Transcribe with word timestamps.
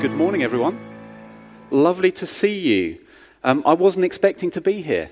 Good 0.00 0.12
morning, 0.12 0.42
everyone. 0.42 0.80
Lovely 1.70 2.10
to 2.12 2.24
see 2.24 2.58
you. 2.58 3.00
Um, 3.44 3.62
I 3.66 3.74
wasn't 3.74 4.06
expecting 4.06 4.50
to 4.52 4.60
be 4.62 4.80
here, 4.80 5.10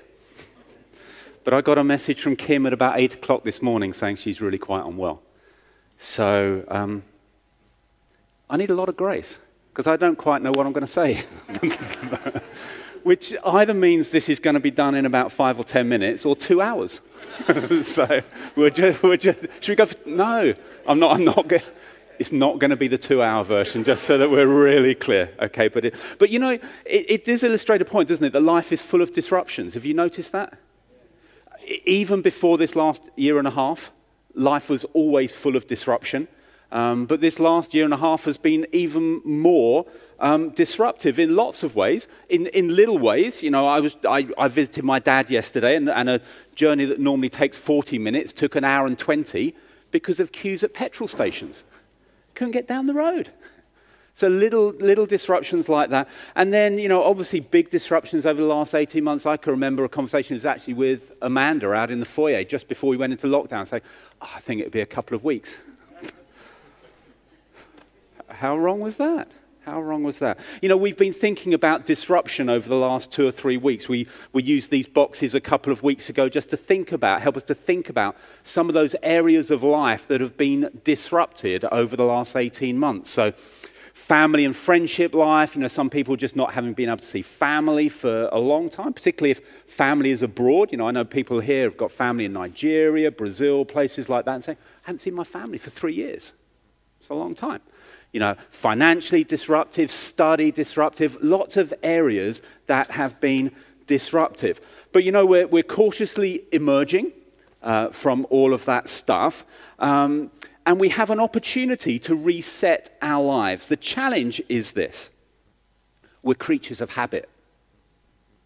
but 1.43 1.53
I 1.53 1.61
got 1.61 1.77
a 1.77 1.83
message 1.83 2.19
from 2.21 2.35
Kim 2.35 2.65
at 2.65 2.73
about 2.73 2.99
8 2.99 3.13
o'clock 3.13 3.43
this 3.43 3.61
morning 3.61 3.93
saying 3.93 4.15
she's 4.15 4.41
really 4.41 4.57
quite 4.57 4.83
unwell. 4.83 5.21
So 5.99 6.65
um, 6.69 7.03
I 8.49 8.57
need 8.57 8.71
a 8.71 8.73
lot 8.73 8.89
of 8.89 8.97
grace 8.97 9.37
because 9.71 9.85
I 9.85 9.95
don't 9.95 10.15
quite 10.15 10.41
know 10.41 10.49
what 10.49 10.65
I'm 10.65 10.73
going 10.73 10.87
to 10.87 10.87
say. 10.87 11.23
Which 13.03 13.35
either 13.45 13.75
means 13.75 14.09
this 14.09 14.27
is 14.27 14.39
going 14.39 14.55
to 14.55 14.59
be 14.59 14.71
done 14.71 14.95
in 14.95 15.05
about 15.05 15.31
five 15.31 15.59
or 15.59 15.63
ten 15.63 15.87
minutes 15.87 16.25
or 16.25 16.35
two 16.35 16.61
hours. 16.61 16.99
so 17.83 18.21
we're 18.55 18.71
just, 18.71 19.03
we're 19.03 19.17
just, 19.17 19.37
should 19.59 19.69
we 19.69 19.75
go? 19.75 19.85
For, 19.85 20.09
no, 20.09 20.51
I'm 20.87 20.97
not. 20.97 21.15
I'm 21.15 21.25
not. 21.25 21.47
Going, 21.47 21.61
it's 22.19 22.33
not 22.33 22.59
going 22.59 22.69
to 22.69 22.75
be 22.75 22.89
the 22.89 22.97
two-hour 22.97 23.45
version, 23.45 23.83
just 23.83 24.03
so 24.03 24.17
that 24.17 24.29
we're 24.29 24.45
really 24.45 24.93
clear. 24.93 25.31
Okay, 25.41 25.69
but 25.69 25.85
it, 25.85 25.95
but 26.19 26.29
you 26.29 26.37
know, 26.37 26.51
it, 26.51 26.61
it 26.85 27.23
does 27.23 27.43
illustrate 27.43 27.81
a 27.81 27.85
point, 27.85 28.09
doesn't 28.09 28.25
it? 28.25 28.33
That 28.33 28.41
life 28.41 28.71
is 28.73 28.81
full 28.81 29.01
of 29.01 29.13
disruptions. 29.13 29.73
Have 29.73 29.85
you 29.85 29.93
noticed 29.93 30.33
that? 30.33 30.57
Even 31.85 32.21
before 32.21 32.57
this 32.57 32.75
last 32.75 33.09
year 33.15 33.37
and 33.39 33.47
a 33.47 33.51
half, 33.51 33.91
life 34.35 34.69
was 34.69 34.83
always 34.93 35.33
full 35.33 35.55
of 35.55 35.65
disruption. 35.65 36.27
Um, 36.71 37.05
but 37.05 37.21
this 37.21 37.39
last 37.39 37.73
year 37.73 37.85
and 37.85 37.93
a 37.93 37.97
half 37.97 38.25
has 38.25 38.37
been 38.37 38.67
even 38.71 39.21
more 39.25 39.85
um, 40.19 40.49
disruptive 40.49 41.17
in 41.17 41.35
lots 41.35 41.63
of 41.63 41.75
ways. 41.75 42.07
In, 42.27 42.47
in 42.47 42.75
little 42.75 42.99
ways, 42.99 43.41
you 43.41 43.49
know, 43.49 43.65
I, 43.65 43.79
was, 43.79 43.97
I, 44.07 44.27
I 44.37 44.49
visited 44.49 44.83
my 44.83 44.99
dad 44.99 45.31
yesterday, 45.31 45.75
and, 45.75 45.89
and 45.89 46.09
a 46.09 46.21
journey 46.53 46.85
that 46.85 46.99
normally 46.99 47.29
takes 47.29 47.57
40 47.57 47.97
minutes 47.97 48.33
took 48.33 48.55
an 48.55 48.65
hour 48.65 48.85
and 48.85 48.97
20 48.99 49.55
because 49.91 50.19
of 50.19 50.31
queues 50.31 50.63
at 50.63 50.73
petrol 50.73 51.07
stations. 51.07 51.63
Couldn't 52.35 52.51
get 52.51 52.67
down 52.67 52.87
the 52.87 52.93
road. 52.93 53.31
So 54.13 54.27
little, 54.27 54.71
little 54.71 55.05
disruptions 55.05 55.69
like 55.69 55.91
that. 55.91 56.09
And 56.35 56.51
then, 56.51 56.77
you 56.77 56.89
know, 56.89 57.01
obviously 57.01 57.39
big 57.39 57.69
disruptions 57.69 58.25
over 58.25 58.41
the 58.41 58.47
last 58.47 58.75
18 58.75 59.01
months. 59.01 59.25
I 59.25 59.37
can 59.37 59.51
remember 59.51 59.85
a 59.85 59.89
conversation 59.89 60.35
was 60.35 60.43
actually 60.43 60.73
with 60.73 61.13
Amanda 61.21 61.71
out 61.71 61.89
in 61.89 62.01
the 62.01 62.05
foyer 62.05 62.43
just 62.43 62.67
before 62.67 62.89
we 62.89 62.97
went 62.97 63.13
into 63.13 63.27
lockdown 63.27 63.65
saying, 63.65 63.83
oh, 64.21 64.29
I 64.35 64.41
think 64.41 64.59
it'd 64.59 64.73
be 64.73 64.81
a 64.81 64.85
couple 64.85 65.15
of 65.15 65.23
weeks. 65.23 65.57
How 68.27 68.57
wrong 68.57 68.81
was 68.81 68.97
that? 68.97 69.31
How 69.69 69.81
wrong 69.81 70.01
was 70.01 70.17
that? 70.17 70.39
You 70.63 70.69
know, 70.69 70.77
we've 70.77 70.97
been 70.97 71.13
thinking 71.13 71.53
about 71.53 71.85
disruption 71.85 72.49
over 72.49 72.67
the 72.67 72.75
last 72.75 73.11
two 73.11 73.27
or 73.27 73.31
three 73.31 73.57
weeks. 73.57 73.87
We, 73.87 74.07
we 74.33 74.41
used 74.41 74.71
these 74.71 74.87
boxes 74.87 75.35
a 75.35 75.39
couple 75.39 75.71
of 75.71 75.83
weeks 75.83 76.09
ago 76.09 76.27
just 76.27 76.49
to 76.49 76.57
think 76.57 76.91
about, 76.91 77.21
help 77.21 77.37
us 77.37 77.43
to 77.43 77.53
think 77.55 77.87
about 77.87 78.17
some 78.41 78.67
of 78.67 78.73
those 78.73 78.95
areas 79.03 79.51
of 79.51 79.61
life 79.61 80.07
that 80.07 80.21
have 80.21 80.37
been 80.37 80.71
disrupted 80.83 81.65
over 81.65 81.95
the 81.95 82.03
last 82.03 82.35
18 82.35 82.79
months. 82.79 83.11
So, 83.11 83.31
family 83.93 84.43
and 84.43 84.55
friendship 84.55 85.13
life, 85.13 85.55
you 85.55 85.61
know, 85.61 85.67
some 85.67 85.91
people 85.91 86.15
just 86.15 86.35
not 86.35 86.51
having 86.51 86.73
been 86.73 86.89
able 86.89 86.97
to 86.97 87.05
see 87.05 87.21
family 87.21 87.89
for 87.89 88.27
a 88.31 88.39
long 88.39 88.71
time, 88.71 88.91
particularly 88.91 89.29
if 89.29 89.41
family 89.67 90.09
is 90.09 90.23
abroad. 90.23 90.71
You 90.71 90.79
know, 90.79 90.87
I 90.87 90.91
know 90.91 91.05
people 91.05 91.41
here 91.41 91.65
have 91.65 91.77
got 91.77 91.91
family 91.91 92.25
in 92.25 92.33
Nigeria, 92.33 93.11
Brazil, 93.11 93.65
places 93.65 94.09
like 94.09 94.25
that, 94.25 94.33
and 94.33 94.43
saying, 94.43 94.57
I 94.83 94.87
haven't 94.87 95.01
seen 95.01 95.13
my 95.13 95.23
family 95.23 95.59
for 95.59 95.69
three 95.69 95.93
years. 95.93 96.33
It's 96.99 97.09
a 97.09 97.13
long 97.13 97.35
time 97.35 97.61
you 98.11 98.19
know, 98.19 98.35
financially 98.49 99.23
disruptive, 99.23 99.91
study 99.91 100.51
disruptive, 100.51 101.17
lots 101.21 101.57
of 101.57 101.73
areas 101.83 102.41
that 102.65 102.91
have 102.91 103.19
been 103.19 103.51
disruptive. 103.87 104.59
But 104.91 105.03
you 105.03 105.11
know, 105.11 105.25
we're, 105.25 105.47
we're 105.47 105.63
cautiously 105.63 106.43
emerging 106.51 107.11
uh, 107.61 107.89
from 107.89 108.25
all 108.29 108.53
of 108.53 108.65
that 108.65 108.87
stuff. 108.87 109.45
Um, 109.79 110.31
and 110.65 110.79
we 110.79 110.89
have 110.89 111.09
an 111.09 111.19
opportunity 111.19 111.97
to 111.99 112.15
reset 112.15 112.95
our 113.01 113.23
lives. 113.23 113.65
The 113.65 113.77
challenge 113.77 114.41
is 114.49 114.73
this 114.73 115.09
we're 116.21 116.35
creatures 116.35 116.81
of 116.81 116.91
habit. 116.91 117.29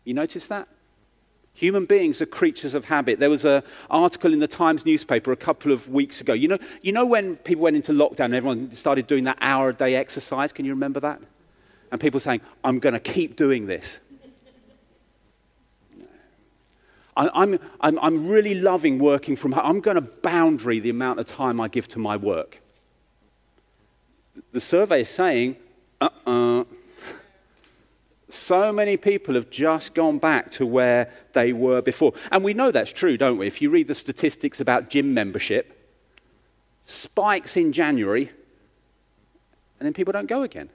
You 0.03 0.13
notice 0.13 0.47
that? 0.47 0.67
Human 1.55 1.85
beings 1.85 2.21
are 2.21 2.25
creatures 2.25 2.73
of 2.73 2.85
habit. 2.85 3.19
There 3.19 3.29
was 3.29 3.45
an 3.45 3.61
article 3.89 4.33
in 4.33 4.39
the 4.39 4.47
Times 4.47 4.85
newspaper 4.85 5.31
a 5.31 5.35
couple 5.35 5.71
of 5.71 5.87
weeks 5.87 6.19
ago. 6.19 6.33
You 6.33 6.47
know, 6.47 6.57
you 6.81 6.91
know 6.91 7.05
when 7.05 7.35
people 7.37 7.63
went 7.63 7.75
into 7.75 7.91
lockdown 7.91 8.25
and 8.25 8.35
everyone 8.35 8.75
started 8.75 9.05
doing 9.05 9.25
that 9.25 9.37
hour 9.39 9.69
a 9.69 9.73
day 9.73 9.95
exercise? 9.95 10.51
Can 10.51 10.65
you 10.65 10.71
remember 10.71 10.99
that? 11.01 11.21
And 11.91 12.01
people 12.01 12.19
saying, 12.19 12.41
I'm 12.63 12.79
going 12.79 12.93
to 12.93 12.99
keep 12.99 13.35
doing 13.35 13.67
this. 13.67 13.99
I'm, 17.15 17.59
I'm, 17.79 17.99
I'm 17.99 18.27
really 18.27 18.55
loving 18.55 18.97
working 18.97 19.35
from 19.35 19.51
home. 19.51 19.63
I'm 19.63 19.79
going 19.81 19.95
to 19.95 20.01
boundary 20.01 20.79
the 20.79 20.89
amount 20.89 21.19
of 21.19 21.27
time 21.27 21.61
I 21.61 21.67
give 21.67 21.87
to 21.89 21.99
my 21.99 22.17
work. 22.17 22.59
The 24.51 24.59
survey 24.59 25.01
is 25.01 25.09
saying, 25.09 25.57
so 28.43 28.71
many 28.71 28.97
people 28.97 29.35
have 29.35 29.49
just 29.49 29.93
gone 29.93 30.17
back 30.17 30.51
to 30.51 30.65
where 30.65 31.11
they 31.33 31.53
were 31.53 31.81
before. 31.81 32.13
And 32.31 32.43
we 32.43 32.53
know 32.53 32.71
that's 32.71 32.91
true, 32.91 33.17
don't 33.17 33.37
we? 33.37 33.47
If 33.47 33.61
you 33.61 33.69
read 33.69 33.87
the 33.87 33.95
statistics 33.95 34.59
about 34.59 34.89
gym 34.89 35.13
membership, 35.13 35.79
spikes 36.85 37.55
in 37.55 37.71
January, 37.71 38.29
and 39.79 39.85
then 39.85 39.93
people 39.93 40.11
don't 40.11 40.27
go 40.27 40.43
again. 40.43 40.69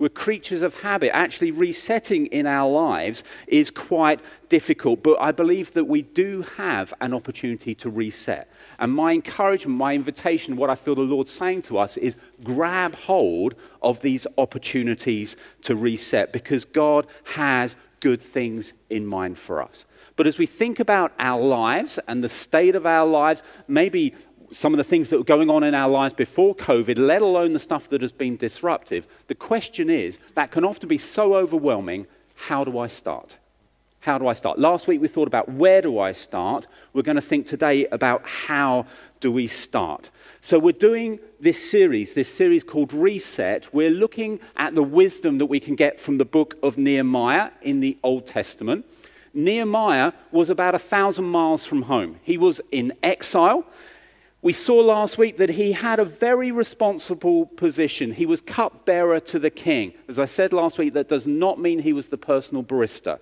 We're 0.00 0.08
creatures 0.08 0.62
of 0.62 0.80
habit. 0.80 1.14
Actually, 1.14 1.50
resetting 1.50 2.26
in 2.26 2.46
our 2.46 2.68
lives 2.68 3.22
is 3.46 3.70
quite 3.70 4.20
difficult, 4.48 5.02
but 5.02 5.20
I 5.20 5.30
believe 5.30 5.72
that 5.74 5.84
we 5.84 6.00
do 6.00 6.42
have 6.56 6.94
an 7.02 7.12
opportunity 7.12 7.74
to 7.76 7.90
reset. 7.90 8.50
And 8.78 8.92
my 8.94 9.12
encouragement, 9.12 9.76
my 9.76 9.94
invitation, 9.94 10.56
what 10.56 10.70
I 10.70 10.74
feel 10.74 10.94
the 10.94 11.02
Lord's 11.02 11.30
saying 11.30 11.62
to 11.62 11.76
us 11.76 11.98
is 11.98 12.16
grab 12.42 12.94
hold 12.94 13.54
of 13.82 14.00
these 14.00 14.26
opportunities 14.38 15.36
to 15.62 15.76
reset 15.76 16.32
because 16.32 16.64
God 16.64 17.06
has 17.34 17.76
good 18.00 18.22
things 18.22 18.72
in 18.88 19.06
mind 19.06 19.38
for 19.38 19.62
us. 19.62 19.84
But 20.16 20.26
as 20.26 20.38
we 20.38 20.46
think 20.46 20.80
about 20.80 21.12
our 21.18 21.40
lives 21.40 21.98
and 22.08 22.24
the 22.24 22.28
state 22.28 22.74
of 22.74 22.86
our 22.86 23.06
lives, 23.06 23.42
maybe 23.68 24.14
some 24.52 24.72
of 24.72 24.78
the 24.78 24.84
things 24.84 25.08
that 25.08 25.18
were 25.18 25.24
going 25.24 25.50
on 25.50 25.62
in 25.62 25.74
our 25.74 25.88
lives 25.88 26.14
before 26.14 26.54
COVID, 26.54 26.98
let 26.98 27.22
alone 27.22 27.52
the 27.52 27.58
stuff 27.58 27.88
that 27.90 28.02
has 28.02 28.12
been 28.12 28.36
disruptive, 28.36 29.06
the 29.28 29.34
question 29.34 29.90
is 29.90 30.18
that 30.34 30.50
can 30.50 30.64
often 30.64 30.88
be 30.88 30.98
so 30.98 31.34
overwhelming 31.34 32.06
how 32.34 32.64
do 32.64 32.78
I 32.78 32.86
start? 32.86 33.36
How 34.00 34.16
do 34.16 34.26
I 34.26 34.32
start? 34.32 34.58
Last 34.58 34.86
week 34.86 35.00
we 35.00 35.08
thought 35.08 35.28
about 35.28 35.50
where 35.50 35.82
do 35.82 35.98
I 35.98 36.12
start. 36.12 36.66
We're 36.94 37.02
going 37.02 37.16
to 37.16 37.22
think 37.22 37.46
today 37.46 37.86
about 37.86 38.26
how 38.26 38.86
do 39.20 39.30
we 39.30 39.46
start. 39.46 40.08
So 40.40 40.58
we're 40.58 40.72
doing 40.72 41.20
this 41.38 41.70
series, 41.70 42.14
this 42.14 42.32
series 42.32 42.64
called 42.64 42.94
Reset. 42.94 43.72
We're 43.74 43.90
looking 43.90 44.40
at 44.56 44.74
the 44.74 44.82
wisdom 44.82 45.36
that 45.36 45.46
we 45.46 45.60
can 45.60 45.74
get 45.74 46.00
from 46.00 46.16
the 46.16 46.24
book 46.24 46.56
of 46.62 46.78
Nehemiah 46.78 47.50
in 47.60 47.80
the 47.80 47.98
Old 48.02 48.26
Testament. 48.26 48.86
Nehemiah 49.34 50.12
was 50.32 50.48
about 50.48 50.74
a 50.74 50.78
thousand 50.78 51.26
miles 51.26 51.66
from 51.66 51.82
home. 51.82 52.18
He 52.22 52.38
was 52.38 52.60
in 52.72 52.94
exile. 53.02 53.66
We 54.42 54.54
saw 54.54 54.76
last 54.76 55.18
week 55.18 55.36
that 55.36 55.50
he 55.50 55.72
had 55.72 55.98
a 55.98 56.04
very 56.04 56.50
responsible 56.50 57.44
position. 57.44 58.12
He 58.12 58.24
was 58.24 58.40
cupbearer 58.40 59.20
to 59.20 59.38
the 59.38 59.50
king. 59.50 59.92
As 60.08 60.18
I 60.18 60.24
said 60.24 60.54
last 60.54 60.78
week, 60.78 60.94
that 60.94 61.08
does 61.08 61.26
not 61.26 61.58
mean 61.58 61.80
he 61.80 61.92
was 61.92 62.08
the 62.08 62.16
personal 62.16 62.64
barista. 62.64 63.18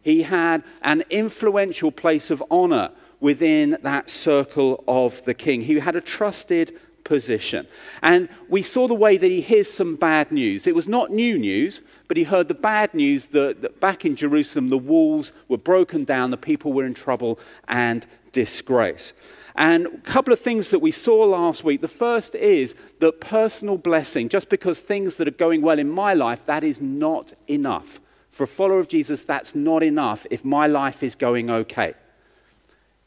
He 0.00 0.22
had 0.22 0.64
an 0.80 1.04
influential 1.10 1.92
place 1.92 2.30
of 2.30 2.42
honor 2.50 2.90
within 3.20 3.76
that 3.82 4.08
circle 4.08 4.82
of 4.88 5.22
the 5.24 5.34
king. 5.34 5.62
He 5.62 5.78
had 5.78 5.96
a 5.96 6.00
trusted 6.00 6.72
position. 7.04 7.66
And 8.02 8.28
we 8.48 8.62
saw 8.62 8.88
the 8.88 8.94
way 8.94 9.16
that 9.16 9.30
he 9.30 9.42
hears 9.42 9.70
some 9.70 9.96
bad 9.96 10.32
news. 10.32 10.66
It 10.66 10.74
was 10.74 10.88
not 10.88 11.10
new 11.10 11.38
news, 11.38 11.82
but 12.08 12.16
he 12.16 12.24
heard 12.24 12.48
the 12.48 12.54
bad 12.54 12.94
news 12.94 13.28
that, 13.28 13.62
that, 13.62 13.80
back 13.80 14.04
in 14.04 14.16
Jerusalem, 14.16 14.70
the 14.70 14.78
walls 14.78 15.32
were 15.48 15.58
broken 15.58 16.04
down, 16.04 16.30
the 16.30 16.36
people 16.36 16.72
were 16.72 16.86
in 16.86 16.94
trouble 16.94 17.38
and 17.68 18.06
disgrace. 18.32 19.12
And 19.56 19.86
a 19.86 19.98
couple 19.98 20.34
of 20.34 20.40
things 20.40 20.68
that 20.70 20.80
we 20.80 20.90
saw 20.90 21.24
last 21.24 21.64
week. 21.64 21.80
The 21.80 21.88
first 21.88 22.34
is 22.34 22.74
that 22.98 23.20
personal 23.20 23.78
blessing, 23.78 24.28
just 24.28 24.50
because 24.50 24.80
things 24.80 25.16
that 25.16 25.26
are 25.26 25.32
going 25.32 25.62
well 25.62 25.78
in 25.78 25.90
my 25.90 26.12
life, 26.12 26.44
that 26.44 26.62
is 26.62 26.80
not 26.80 27.32
enough. 27.48 27.98
For 28.30 28.44
a 28.44 28.46
follower 28.48 28.80
of 28.80 28.88
Jesus, 28.88 29.22
that's 29.22 29.54
not 29.54 29.82
enough 29.82 30.26
if 30.30 30.44
my 30.44 30.66
life 30.66 31.02
is 31.02 31.14
going 31.14 31.48
okay, 31.48 31.94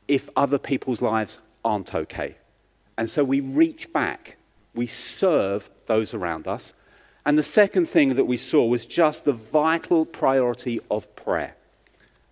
if 0.07 0.27
other 0.35 0.57
people's 0.57 1.03
lives 1.03 1.37
aren't 1.63 1.93
okay. 1.93 2.35
And 2.97 3.07
so 3.07 3.23
we 3.23 3.41
reach 3.41 3.93
back, 3.93 4.37
we 4.73 4.87
serve 4.87 5.69
those 5.85 6.15
around 6.15 6.47
us. 6.47 6.73
And 7.27 7.37
the 7.37 7.43
second 7.43 7.87
thing 7.87 8.15
that 8.15 8.25
we 8.25 8.37
saw 8.37 8.65
was 8.65 8.87
just 8.87 9.23
the 9.23 9.33
vital 9.33 10.03
priority 10.03 10.79
of 10.89 11.15
prayer. 11.15 11.55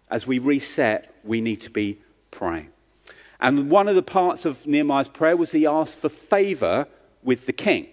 As 0.09 0.25
we 0.25 0.39
reset, 0.39 1.13
we 1.23 1.39
need 1.39 1.61
to 1.61 1.69
be 1.69 1.99
praying. 2.31 2.69
And 3.39 3.69
one 3.69 3.87
of 3.87 3.95
the 3.95 4.03
parts 4.03 4.45
of 4.45 4.65
Nehemiah's 4.65 5.07
prayer 5.07 5.37
was 5.37 5.51
he 5.51 5.65
asked 5.65 5.97
for 5.97 6.09
favor 6.09 6.87
with 7.23 7.45
the 7.45 7.53
king. 7.53 7.87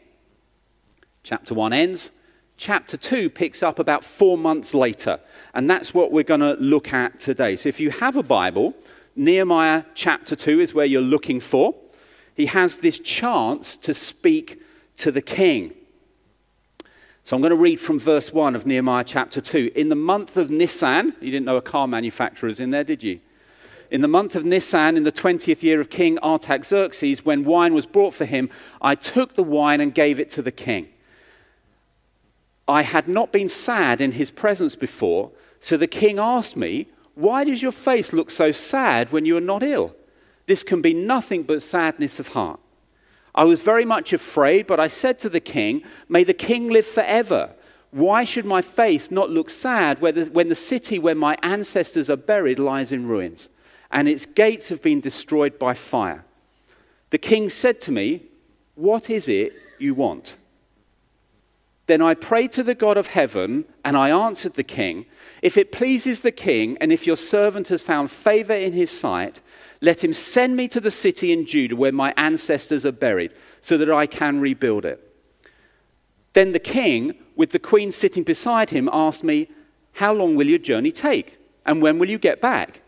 Chapter 1.22 1.54
1 1.54 1.72
ends. 1.72 2.10
Chapter 2.56 2.96
2 2.96 3.30
picks 3.30 3.62
up 3.62 3.78
about 3.78 4.04
four 4.04 4.38
months 4.38 4.74
later. 4.74 5.18
And 5.54 5.68
that's 5.68 5.92
what 5.92 6.12
we're 6.12 6.22
going 6.22 6.40
to 6.40 6.54
look 6.54 6.92
at 6.92 7.18
today. 7.18 7.56
So 7.56 7.68
if 7.68 7.80
you 7.80 7.90
have 7.90 8.16
a 8.16 8.22
Bible, 8.22 8.74
Nehemiah 9.16 9.84
chapter 9.94 10.36
2 10.36 10.60
is 10.60 10.72
where 10.72 10.86
you're 10.86 11.02
looking 11.02 11.40
for. 11.40 11.74
He 12.34 12.46
has 12.46 12.78
this 12.78 12.98
chance 12.98 13.76
to 13.78 13.92
speak 13.92 14.62
to 14.98 15.10
the 15.10 15.22
king. 15.22 15.74
So 17.24 17.34
I'm 17.34 17.42
going 17.42 17.50
to 17.50 17.56
read 17.56 17.80
from 17.80 17.98
verse 17.98 18.32
1 18.32 18.54
of 18.54 18.66
Nehemiah 18.66 19.04
chapter 19.04 19.40
2. 19.40 19.72
In 19.74 19.88
the 19.88 19.96
month 19.96 20.36
of 20.36 20.50
Nisan, 20.50 21.14
you 21.20 21.30
didn't 21.30 21.46
know 21.46 21.56
a 21.56 21.62
car 21.62 21.88
manufacturer 21.88 22.48
is 22.48 22.60
in 22.60 22.70
there, 22.70 22.84
did 22.84 23.02
you? 23.02 23.20
In 23.94 24.00
the 24.00 24.08
month 24.08 24.34
of 24.34 24.44
Nisan, 24.44 24.96
in 24.96 25.04
the 25.04 25.12
20th 25.12 25.62
year 25.62 25.80
of 25.80 25.88
King 25.88 26.18
Artaxerxes, 26.18 27.24
when 27.24 27.44
wine 27.44 27.74
was 27.74 27.86
brought 27.86 28.12
for 28.12 28.24
him, 28.24 28.50
I 28.82 28.96
took 28.96 29.36
the 29.36 29.44
wine 29.44 29.80
and 29.80 29.94
gave 29.94 30.18
it 30.18 30.30
to 30.30 30.42
the 30.42 30.50
king. 30.50 30.88
I 32.66 32.82
had 32.82 33.06
not 33.06 33.30
been 33.30 33.48
sad 33.48 34.00
in 34.00 34.10
his 34.10 34.32
presence 34.32 34.74
before, 34.74 35.30
so 35.60 35.76
the 35.76 35.86
king 35.86 36.18
asked 36.18 36.56
me, 36.56 36.88
Why 37.14 37.44
does 37.44 37.62
your 37.62 37.70
face 37.70 38.12
look 38.12 38.30
so 38.30 38.50
sad 38.50 39.12
when 39.12 39.26
you 39.26 39.36
are 39.36 39.40
not 39.40 39.62
ill? 39.62 39.94
This 40.46 40.64
can 40.64 40.82
be 40.82 40.92
nothing 40.92 41.44
but 41.44 41.62
sadness 41.62 42.18
of 42.18 42.26
heart. 42.26 42.58
I 43.32 43.44
was 43.44 43.62
very 43.62 43.84
much 43.84 44.12
afraid, 44.12 44.66
but 44.66 44.80
I 44.80 44.88
said 44.88 45.20
to 45.20 45.28
the 45.28 45.38
king, 45.38 45.84
May 46.08 46.24
the 46.24 46.34
king 46.34 46.68
live 46.68 46.84
forever. 46.84 47.52
Why 47.92 48.24
should 48.24 48.44
my 48.44 48.60
face 48.60 49.12
not 49.12 49.30
look 49.30 49.50
sad 49.50 50.00
when 50.00 50.48
the 50.48 50.56
city 50.56 50.98
where 50.98 51.14
my 51.14 51.38
ancestors 51.44 52.10
are 52.10 52.16
buried 52.16 52.58
lies 52.58 52.90
in 52.90 53.06
ruins, 53.06 53.50
and 53.94 54.08
its 54.08 54.26
gates 54.26 54.68
have 54.68 54.82
been 54.82 55.00
destroyed 55.00 55.58
by 55.58 55.72
fire? 55.72 56.24
The 57.10 57.18
king 57.18 57.48
said 57.48 57.80
to 57.82 57.92
me, 57.92 58.24
What 58.74 59.08
is 59.08 59.28
it 59.28 59.54
you 59.78 59.94
want? 59.94 60.36
Then 61.86 62.02
I 62.02 62.14
prayed 62.14 62.50
to 62.52 62.62
the 62.62 62.74
God 62.74 62.96
of 62.96 63.08
heaven, 63.08 63.66
and 63.84 63.96
I 63.96 64.10
answered 64.10 64.54
the 64.54 64.64
king, 64.64 65.06
If 65.42 65.56
it 65.56 65.70
pleases 65.70 66.20
the 66.20 66.32
king, 66.32 66.76
and 66.80 66.92
if 66.92 67.06
your 67.06 67.16
servant 67.16 67.68
has 67.68 67.82
found 67.82 68.10
favor 68.10 68.54
in 68.54 68.72
his 68.72 68.90
sight, 68.90 69.40
let 69.80 70.02
him 70.02 70.12
send 70.12 70.56
me 70.56 70.66
to 70.68 70.80
the 70.80 70.90
city 70.90 71.30
in 71.30 71.46
Judah 71.46 71.76
where 71.76 71.92
my 71.92 72.12
ancestors 72.16 72.84
are 72.84 72.92
buried, 72.92 73.32
so 73.60 73.76
that 73.78 73.90
I 73.90 74.06
can 74.06 74.40
rebuild 74.40 74.84
it. 74.84 75.00
Then 76.32 76.52
the 76.52 76.58
king, 76.58 77.14
with 77.36 77.50
the 77.50 77.58
queen 77.58 77.92
sitting 77.92 78.24
beside 78.24 78.70
him, 78.70 78.88
asked 78.92 79.22
me, 79.22 79.50
How 79.92 80.12
long 80.12 80.34
will 80.34 80.48
your 80.48 80.58
journey 80.58 80.90
take? 80.90 81.38
And 81.64 81.80
when 81.80 81.98
will 81.98 82.10
you 82.10 82.18
get 82.18 82.40
back? 82.40 82.80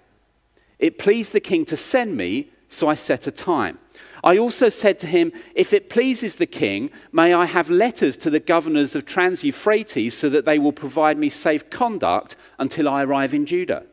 It 0.79 0.99
pleased 0.99 1.33
the 1.33 1.41
king 1.41 1.65
to 1.67 1.77
send 1.77 2.17
me, 2.17 2.51
so 2.69 2.89
I 2.89 2.95
set 2.95 3.27
a 3.27 3.31
time. 3.31 3.79
I 4.23 4.39
also 4.39 4.69
said 4.69 4.99
to 5.01 5.07
him, 5.07 5.33
If 5.55 5.73
it 5.73 5.89
pleases 5.89 6.37
the 6.37 6.47
king, 6.47 6.91
may 7.13 7.33
I 7.33 7.47
have 7.47 7.71
letters 7.71 8.17
to 8.19 8.31
the 8.31 8.41
governors 8.41 8.97
of 8.97 9.07
Trans 9.07 9.45
Euphrates 9.45 10.17
so 10.17 10.29
that 10.29 10.45
they 10.45 10.59
will 10.59 10.73
provide 10.73 11.17
me 11.17 11.29
safe 11.29 11.71
conduct 11.71 12.37
until 12.59 12.89
I 12.89 13.05
arrive 13.05 13.33
in 13.33 13.47
Judah. 13.47 13.85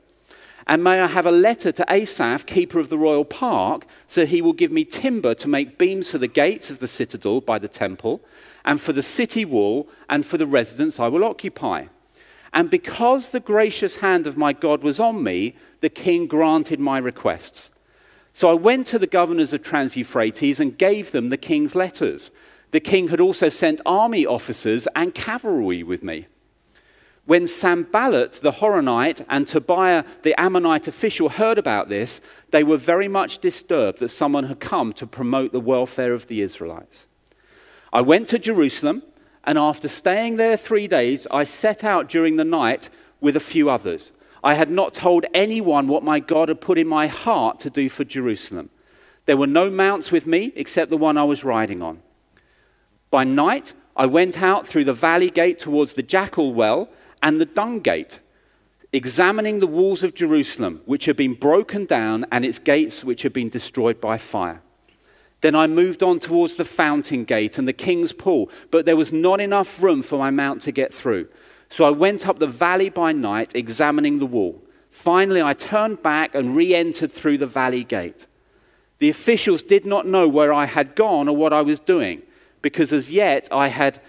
And 0.66 0.84
may 0.84 1.02
I 1.02 1.08
have 1.08 1.26
a 1.26 1.32
letter 1.32 1.72
to 1.74 1.86
Asaph, 1.92 2.46
keeper 2.46 2.80
of 2.80 2.90
the 2.90 2.98
royal 2.98 3.26
park, 3.26 3.86
so 4.08 4.26
he 4.26 4.42
will 4.42 4.54
give 4.54 4.72
me 4.72 4.86
timber 4.86 5.34
to 5.36 5.48
make 5.48 5.78
beams 5.78 6.10
for 6.10 6.18
the 6.18 6.28
gates 6.28 6.70
of 6.70 6.80
the 6.80 6.88
citadel 6.88 7.42
by 7.42 7.60
the 7.60 7.68
temple, 7.68 8.22
and 8.64 8.80
for 8.80 8.94
the 8.94 9.04
city 9.04 9.44
wall, 9.44 9.90
and 10.10 10.26
for 10.26 10.38
the 10.38 10.48
residence 10.48 11.00
I 11.00 11.10
will 11.10 11.26
occupy. 11.26 11.88
And 12.54 12.70
because 12.70 13.30
the 13.30 13.40
gracious 13.40 13.98
hand 13.98 14.28
of 14.28 14.38
my 14.38 14.54
God 14.54 14.84
was 14.84 15.00
on 15.00 15.24
me, 15.24 15.56
the 15.82 15.90
king 15.90 16.28
granted 16.28 16.80
my 16.80 17.00
requests. 17.00 17.72
So 18.32 18.50
I 18.50 18.54
went 18.54 18.88
to 18.88 19.00
the 19.00 19.08
governors 19.08 19.54
of 19.54 19.64
Trans 19.64 19.96
Euphrates 19.96 20.60
and 20.60 20.78
gave 20.78 21.12
them 21.12 21.30
the 21.30 21.38
king's 21.38 21.76
letters. 21.76 22.32
The 22.72 22.80
king 22.80 23.10
had 23.10 23.20
also 23.20 23.50
sent 23.50 23.82
army 23.86 24.26
officers 24.26 24.88
and 24.96 25.14
cavalry 25.14 25.84
with 25.84 26.04
me. 26.04 26.28
When 27.26 27.48
Sanballat 27.48 28.34
the 28.44 28.52
Horonite 28.52 29.24
and 29.30 29.48
Tobiah 29.48 30.04
the 30.24 30.40
Ammonite 30.40 30.88
official 30.88 31.30
heard 31.30 31.58
about 31.58 31.88
this, 31.88 32.22
they 32.52 32.64
were 32.64 32.78
very 32.78 33.08
much 33.08 33.40
disturbed 33.40 34.00
that 34.00 34.10
someone 34.10 34.46
had 34.46 34.60
come 34.60 34.94
to 34.94 35.08
promote 35.08 35.54
the 35.54 35.60
welfare 35.60 36.14
of 36.14 36.28
the 36.28 36.42
Israelites. 36.42 37.08
I 37.94 38.02
went 38.02 38.28
to 38.30 38.40
Jerusalem, 38.40 39.04
and 39.44 39.58
after 39.58 39.88
staying 39.88 40.38
there 40.38 40.56
three 40.58 40.88
days, 40.88 41.28
I 41.30 41.44
set 41.44 41.84
out 41.84 42.10
during 42.10 42.38
the 42.38 42.46
night 42.46 42.90
with 43.20 43.36
a 43.36 43.42
few 43.42 43.70
others. 43.70 44.12
I 44.44 44.54
had 44.54 44.70
not 44.70 44.94
told 44.94 45.26
anyone 45.34 45.88
what 45.88 46.04
my 46.04 46.20
God 46.20 46.50
had 46.50 46.62
put 46.62 46.78
in 46.78 46.88
my 46.88 47.08
heart 47.08 47.60
to 47.62 47.70
do 47.70 47.90
for 47.90 48.04
Jerusalem. 48.04 48.70
There 49.26 49.38
were 49.38 49.48
no 49.48 49.70
mounts 49.70 50.12
with 50.12 50.28
me 50.28 50.52
except 50.56 50.90
the 50.90 50.98
one 50.98 51.18
I 51.18 51.24
was 51.24 51.44
riding 51.44 51.82
on. 51.82 52.02
By 53.10 53.24
night, 53.24 53.74
I 53.96 54.06
went 54.06 54.42
out 54.42 54.68
through 54.68 54.86
the 54.86 54.94
valley 54.94 55.30
gate 55.30 55.60
towards 55.60 55.94
the 55.94 56.04
jackal 56.04 56.54
well 56.54 56.90
and 57.22 57.40
the 57.40 57.46
dung 57.46 57.80
gate, 57.80 58.20
examining 58.92 59.60
the 59.60 59.68
walls 59.68 60.04
of 60.04 60.16
Jerusalem, 60.16 60.82
which 60.86 61.06
had 61.06 61.16
been 61.16 61.36
broken 61.36 61.86
down, 61.86 62.26
and 62.32 62.44
its 62.44 62.60
gates, 62.60 63.04
which 63.04 63.22
had 63.22 63.32
been 63.32 63.50
destroyed 63.50 64.02
by 64.02 64.18
fire. 64.18 64.62
Then 65.44 65.56
I 65.56 65.68
moved 65.68 66.02
on 66.04 66.20
towards 66.20 66.56
the 66.56 66.64
fountain 66.64 67.26
gate 67.26 67.58
and 67.58 67.68
the 67.68 67.74
king's 67.74 68.14
pool, 68.14 68.50
but 68.72 68.86
there 68.86 68.96
was 68.96 69.12
not 69.12 69.42
enough 69.42 69.84
room 69.84 70.02
for 70.02 70.18
my 70.18 70.30
mount 70.30 70.62
to 70.62 70.72
get 70.72 70.94
through. 70.94 71.28
So 71.68 71.84
I 71.84 71.90
went 71.90 72.30
up 72.30 72.40
the 72.40 72.48
valley 72.48 72.88
by 72.88 73.12
night, 73.12 73.52
examining 73.54 74.20
the 74.20 74.26
wall. 74.26 74.64
Finally, 74.90 75.42
I 75.42 75.54
turned 75.54 76.02
back 76.02 76.34
and 76.34 76.56
re 76.56 76.74
entered 76.74 77.12
through 77.12 77.40
the 77.40 77.46
valley 77.46 77.84
gate. 77.84 78.26
The 79.00 79.10
officials 79.10 79.62
did 79.62 79.86
not 79.86 80.08
know 80.08 80.30
where 80.30 80.54
I 80.54 80.64
had 80.64 80.96
gone 80.96 81.28
or 81.28 81.36
what 81.36 81.52
I 81.52 81.62
was 81.62 81.82
doing, 81.82 82.22
because 82.62 82.94
as 82.94 83.12
yet 83.12 83.50
I 83.52 83.68
had 83.68 84.00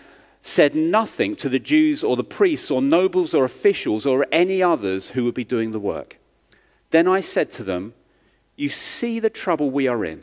said 0.40 0.76
nothing 0.76 1.34
to 1.34 1.48
the 1.48 1.58
Jews 1.58 2.04
or 2.04 2.14
the 2.14 2.22
priests 2.22 2.70
or 2.70 2.80
nobles 2.80 3.34
or 3.34 3.44
officials 3.44 4.06
or 4.06 4.28
any 4.30 4.62
others 4.62 5.08
who 5.08 5.24
would 5.24 5.34
be 5.34 5.42
doing 5.42 5.72
the 5.72 5.80
work. 5.80 6.16
Then 6.92 7.08
I 7.08 7.18
said 7.18 7.50
to 7.52 7.64
them, 7.64 7.94
You 8.54 8.68
see 8.68 9.18
the 9.18 9.30
trouble 9.30 9.72
we 9.72 9.88
are 9.88 10.04
in. 10.04 10.22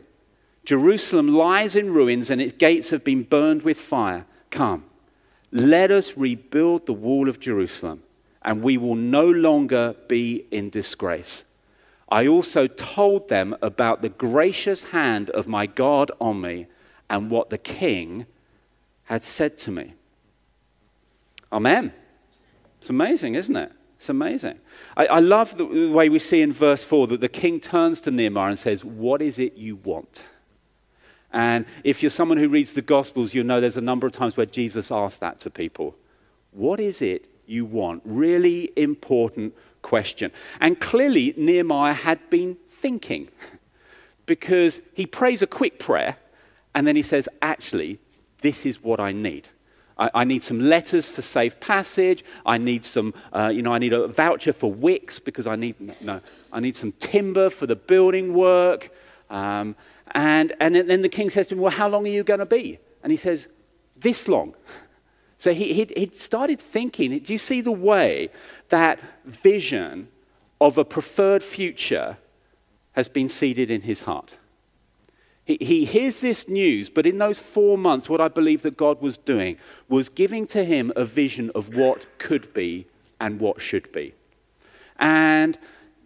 Jerusalem 0.64 1.28
lies 1.28 1.74
in 1.74 1.92
ruins 1.92 2.30
and 2.30 2.40
its 2.40 2.52
gates 2.52 2.90
have 2.90 3.02
been 3.02 3.24
burned 3.24 3.62
with 3.62 3.80
fire. 3.80 4.26
Come, 4.50 4.84
let 5.50 5.90
us 5.90 6.16
rebuild 6.16 6.86
the 6.86 6.92
wall 6.92 7.28
of 7.28 7.40
Jerusalem, 7.40 8.02
and 8.42 8.62
we 8.62 8.76
will 8.76 8.94
no 8.94 9.26
longer 9.26 9.96
be 10.08 10.46
in 10.50 10.70
disgrace. 10.70 11.44
I 12.08 12.26
also 12.26 12.66
told 12.66 13.28
them 13.28 13.56
about 13.62 14.02
the 14.02 14.08
gracious 14.08 14.82
hand 14.82 15.30
of 15.30 15.48
my 15.48 15.66
God 15.66 16.10
on 16.20 16.40
me 16.40 16.66
and 17.08 17.30
what 17.30 17.50
the 17.50 17.58
king 17.58 18.26
had 19.04 19.22
said 19.22 19.58
to 19.58 19.70
me. 19.70 19.94
Amen. 21.50 21.92
It's 22.78 22.90
amazing, 22.90 23.34
isn't 23.34 23.56
it? 23.56 23.72
It's 23.98 24.08
amazing. 24.08 24.58
I, 24.96 25.06
I 25.06 25.18
love 25.20 25.56
the, 25.56 25.64
the 25.66 25.90
way 25.90 26.08
we 26.08 26.18
see 26.18 26.42
in 26.42 26.52
verse 26.52 26.82
4 26.82 27.06
that 27.08 27.20
the 27.20 27.28
king 27.28 27.60
turns 27.60 28.00
to 28.00 28.10
Nehemiah 28.10 28.50
and 28.50 28.58
says, 28.58 28.84
What 28.84 29.22
is 29.22 29.38
it 29.38 29.54
you 29.54 29.76
want? 29.76 30.24
And 31.32 31.64
if 31.82 32.02
you're 32.02 32.10
someone 32.10 32.38
who 32.38 32.48
reads 32.48 32.74
the 32.74 32.82
Gospels, 32.82 33.34
you 33.34 33.42
know 33.42 33.60
there's 33.60 33.76
a 33.76 33.80
number 33.80 34.06
of 34.06 34.12
times 34.12 34.36
where 34.36 34.46
Jesus 34.46 34.90
asked 34.90 35.20
that 35.20 35.40
to 35.40 35.50
people. 35.50 35.96
What 36.52 36.78
is 36.78 37.00
it 37.00 37.26
you 37.46 37.64
want? 37.64 38.02
Really 38.04 38.70
important 38.76 39.54
question. 39.80 40.30
And 40.60 40.78
clearly, 40.78 41.34
Nehemiah 41.36 41.94
had 41.94 42.28
been 42.30 42.56
thinking 42.68 43.28
because 44.26 44.80
he 44.94 45.06
prays 45.06 45.42
a 45.42 45.46
quick 45.46 45.78
prayer 45.78 46.16
and 46.74 46.86
then 46.86 46.96
he 46.96 47.02
says, 47.02 47.28
Actually, 47.40 47.98
this 48.42 48.66
is 48.66 48.82
what 48.82 49.00
I 49.00 49.12
need. 49.12 49.48
I, 49.98 50.10
I 50.14 50.24
need 50.24 50.42
some 50.42 50.60
letters 50.60 51.08
for 51.08 51.22
safe 51.22 51.58
passage. 51.60 52.24
I 52.44 52.58
need 52.58 52.84
some, 52.84 53.14
uh, 53.32 53.48
you 53.48 53.62
know, 53.62 53.72
I 53.72 53.78
need 53.78 53.92
a 53.92 54.08
voucher 54.08 54.52
for 54.52 54.72
Wickes 54.72 55.22
because 55.22 55.46
I 55.46 55.56
need, 55.56 55.76
no, 56.02 56.20
I 56.52 56.60
need 56.60 56.76
some 56.76 56.92
timber 56.92 57.50
for 57.50 57.66
the 57.66 57.76
building 57.76 58.34
work. 58.34 58.90
Um, 59.30 59.76
and, 60.10 60.52
and 60.60 60.74
then 60.74 61.02
the 61.02 61.08
king 61.08 61.30
says 61.30 61.46
to 61.48 61.54
him, 61.54 61.60
Well, 61.60 61.70
how 61.72 61.88
long 61.88 62.04
are 62.06 62.10
you 62.10 62.24
going 62.24 62.40
to 62.40 62.46
be? 62.46 62.78
And 63.02 63.10
he 63.10 63.16
says, 63.16 63.48
This 63.96 64.28
long. 64.28 64.54
So 65.42 65.52
he, 65.52 65.72
he, 65.72 65.88
he 65.96 66.08
started 66.14 66.60
thinking, 66.60 67.18
do 67.18 67.32
you 67.32 67.38
see 67.38 67.62
the 67.62 67.72
way 67.72 68.30
that 68.68 69.00
vision 69.24 70.06
of 70.60 70.78
a 70.78 70.84
preferred 70.84 71.42
future 71.42 72.16
has 72.92 73.08
been 73.08 73.28
seeded 73.28 73.68
in 73.68 73.80
his 73.80 74.02
heart? 74.02 74.34
He, 75.44 75.58
he 75.60 75.84
hears 75.84 76.20
this 76.20 76.46
news, 76.46 76.88
but 76.88 77.06
in 77.06 77.18
those 77.18 77.40
four 77.40 77.76
months, 77.76 78.08
what 78.08 78.20
I 78.20 78.28
believe 78.28 78.62
that 78.62 78.76
God 78.76 79.02
was 79.02 79.18
doing 79.18 79.56
was 79.88 80.08
giving 80.08 80.46
to 80.46 80.64
him 80.64 80.92
a 80.94 81.04
vision 81.04 81.50
of 81.56 81.74
what 81.74 82.06
could 82.18 82.54
be 82.54 82.86
and 83.18 83.40
what 83.40 83.60
should 83.60 83.90
be. 83.90 84.14
And 84.96 85.58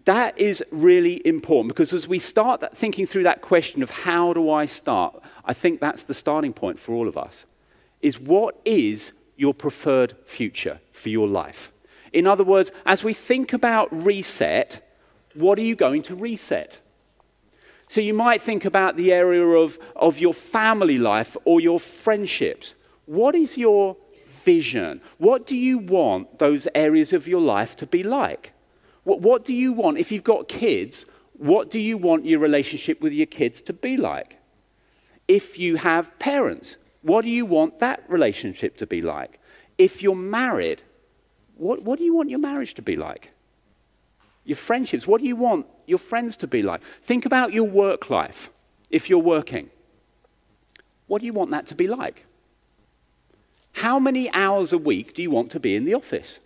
that 0.06 0.38
is 0.38 0.64
really 0.70 1.20
important 1.26 1.68
because 1.68 1.92
as 1.92 2.08
we 2.08 2.20
start 2.20 2.64
thinking 2.76 3.06
through 3.06 3.25
that 3.25 3.42
question 3.42 3.82
of 3.82 3.90
how 3.90 4.32
do 4.32 4.50
I 4.50 4.64
start, 4.64 5.20
I 5.44 5.52
think 5.52 5.80
that's 5.80 6.04
the 6.04 6.14
starting 6.14 6.52
point 6.52 6.78
for 6.78 6.94
all 6.94 7.08
of 7.08 7.18
us. 7.18 7.44
Is 8.00 8.18
what 8.18 8.60
is 8.64 9.12
your 9.36 9.52
preferred 9.52 10.16
future 10.25 10.80
for 10.92 11.08
your 11.08 11.26
life? 11.26 11.72
In 12.12 12.26
other 12.26 12.44
words, 12.44 12.70
as 12.86 13.02
we 13.02 13.14
think 13.14 13.52
about 13.52 13.88
reset, 13.92 14.88
what 15.34 15.58
are 15.58 15.62
you 15.62 15.75
going 15.75 16.02
to 16.02 16.14
reset? 16.14 16.78
So 17.88 18.00
you 18.00 18.14
might 18.14 18.40
think 18.40 18.64
about 18.64 18.96
the 18.96 19.12
area 19.12 19.44
of, 19.44 19.78
of 19.96 20.18
your 20.20 20.34
family 20.34 20.98
life 20.98 21.36
or 21.44 21.60
your 21.60 21.80
friendships. 21.80 22.75
What 23.06 23.34
is 23.34 23.58
your 23.58 23.96
vision? 24.28 25.00
What 25.18 25.46
do 25.46 25.56
you 25.56 25.78
want 25.78 26.38
those 26.38 26.68
areas 26.76 27.12
of 27.12 27.26
your 27.26 27.40
life 27.40 27.75
to 27.76 27.86
be 27.86 28.04
like? 28.04 28.52
What, 29.06 29.20
what 29.20 29.44
do 29.44 29.54
you 29.54 29.72
want, 29.72 29.98
if 29.98 30.10
you've 30.10 30.25
got 30.25 30.48
kids, 30.48 31.06
what 31.34 31.70
do 31.70 31.78
you 31.78 31.96
want 31.96 32.25
your 32.25 32.40
relationship 32.40 33.00
with 33.00 33.12
your 33.12 33.26
kids 33.26 33.62
to 33.62 33.72
be 33.72 33.96
like? 33.96 34.36
If 35.28 35.60
you 35.60 35.76
have 35.76 36.18
parents, 36.18 36.76
what 37.02 37.22
do 37.22 37.30
you 37.30 37.46
want 37.46 37.78
that 37.78 38.02
relationship 38.08 38.76
to 38.78 38.86
be 38.86 39.00
like? 39.02 39.38
If 39.78 40.02
you're 40.02 40.16
married, 40.16 40.82
what, 41.54 41.84
what 41.84 42.00
do 42.00 42.04
you 42.04 42.16
want 42.16 42.30
your 42.30 42.40
marriage 42.40 42.75
to 42.75 42.82
be 42.82 42.96
like? 42.96 43.30
Your 44.42 44.56
friendships, 44.56 45.06
what 45.06 45.20
do 45.20 45.28
you 45.28 45.36
want 45.36 45.66
your 45.86 45.98
friends 45.98 46.36
to 46.38 46.48
be 46.48 46.62
like? 46.62 46.80
Think 47.04 47.25
about 47.25 47.52
your 47.52 47.62
work 47.62 48.10
life 48.10 48.50
if 48.90 49.08
you're 49.08 49.20
working. 49.20 49.70
What 51.06 51.20
do 51.20 51.26
you 51.26 51.32
want 51.32 51.52
that 51.52 51.68
to 51.68 51.76
be 51.76 51.86
like? 51.86 52.26
How 53.70 54.00
many 54.00 54.32
hours 54.32 54.72
a 54.72 54.78
week 54.78 55.14
do 55.14 55.22
you 55.22 55.30
want 55.30 55.52
to 55.52 55.60
be 55.60 55.76
in 55.76 55.84
the 55.84 55.94
office? 55.94 56.40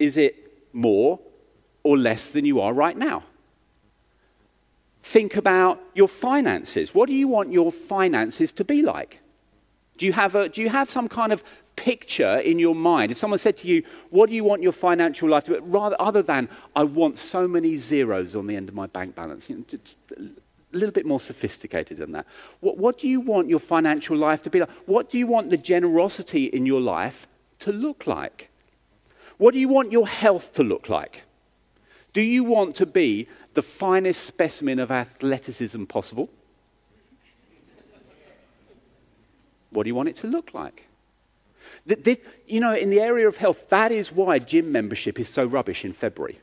Is 0.00 0.16
it 0.16 0.47
more 0.72 1.20
or 1.82 1.96
less 1.96 2.30
than 2.30 2.44
you 2.44 2.60
are 2.60 2.72
right 2.72 2.96
now? 2.96 3.24
Think 5.02 5.36
about 5.36 5.80
your 5.94 6.08
finances. 6.08 6.94
What 6.94 7.08
do 7.08 7.14
you 7.14 7.28
want 7.28 7.52
your 7.52 7.72
finances 7.72 8.52
to 8.52 8.64
be 8.64 8.82
like? 8.82 9.20
Do 9.96 10.06
you 10.06 10.12
have, 10.12 10.34
a, 10.34 10.48
do 10.48 10.60
you 10.60 10.68
have 10.68 10.90
some 10.90 11.08
kind 11.08 11.32
of 11.32 11.42
picture 11.76 12.38
in 12.38 12.58
your 12.58 12.74
mind? 12.74 13.10
If 13.10 13.18
someone 13.18 13.38
said 13.38 13.56
to 13.58 13.68
you, 13.68 13.82
What 14.10 14.28
do 14.28 14.36
you 14.36 14.44
want 14.44 14.62
your 14.62 14.72
financial 14.72 15.28
life 15.28 15.44
to 15.44 15.52
be? 15.52 15.58
Rather, 15.60 15.96
other 15.98 16.22
than, 16.22 16.48
I 16.76 16.84
want 16.84 17.18
so 17.18 17.48
many 17.48 17.76
zeros 17.76 18.36
on 18.36 18.46
the 18.46 18.56
end 18.56 18.68
of 18.68 18.74
my 18.74 18.86
bank 18.86 19.14
balance. 19.14 19.48
You 19.48 19.56
know, 19.56 19.64
just 19.68 19.98
a 20.16 20.76
little 20.76 20.92
bit 20.92 21.06
more 21.06 21.20
sophisticated 21.20 21.98
than 21.98 22.12
that. 22.12 22.26
What, 22.60 22.78
what 22.78 22.98
do 22.98 23.08
you 23.08 23.20
want 23.20 23.48
your 23.48 23.60
financial 23.60 24.16
life 24.16 24.42
to 24.42 24.50
be 24.50 24.60
like? 24.60 24.70
What 24.86 25.10
do 25.10 25.18
you 25.18 25.26
want 25.26 25.50
the 25.50 25.56
generosity 25.56 26.44
in 26.44 26.66
your 26.66 26.80
life 26.80 27.26
to 27.60 27.72
look 27.72 28.06
like? 28.06 28.50
What 29.38 29.54
do 29.54 29.60
you 29.60 29.68
want 29.68 29.90
your 29.92 30.06
health 30.06 30.52
to 30.54 30.62
look 30.62 30.88
like? 30.88 31.22
Do 32.12 32.20
you 32.20 32.44
want 32.44 32.76
to 32.76 32.86
be 32.86 33.28
the 33.54 33.62
finest 33.62 34.24
specimen 34.24 34.78
of 34.78 34.90
athleticism 34.90 35.84
possible? 35.84 36.28
What 39.70 39.84
do 39.84 39.88
you 39.88 39.94
want 39.94 40.08
it 40.08 40.16
to 40.16 40.26
look 40.26 40.52
like? 40.54 40.86
You 42.46 42.60
know, 42.60 42.74
in 42.74 42.90
the 42.90 43.00
area 43.00 43.28
of 43.28 43.36
health, 43.36 43.68
that 43.68 43.92
is 43.92 44.10
why 44.10 44.38
gym 44.38 44.72
membership 44.72 45.20
is 45.20 45.28
so 45.28 45.44
rubbish 45.44 45.84
in 45.84 45.92
February. 45.92 46.40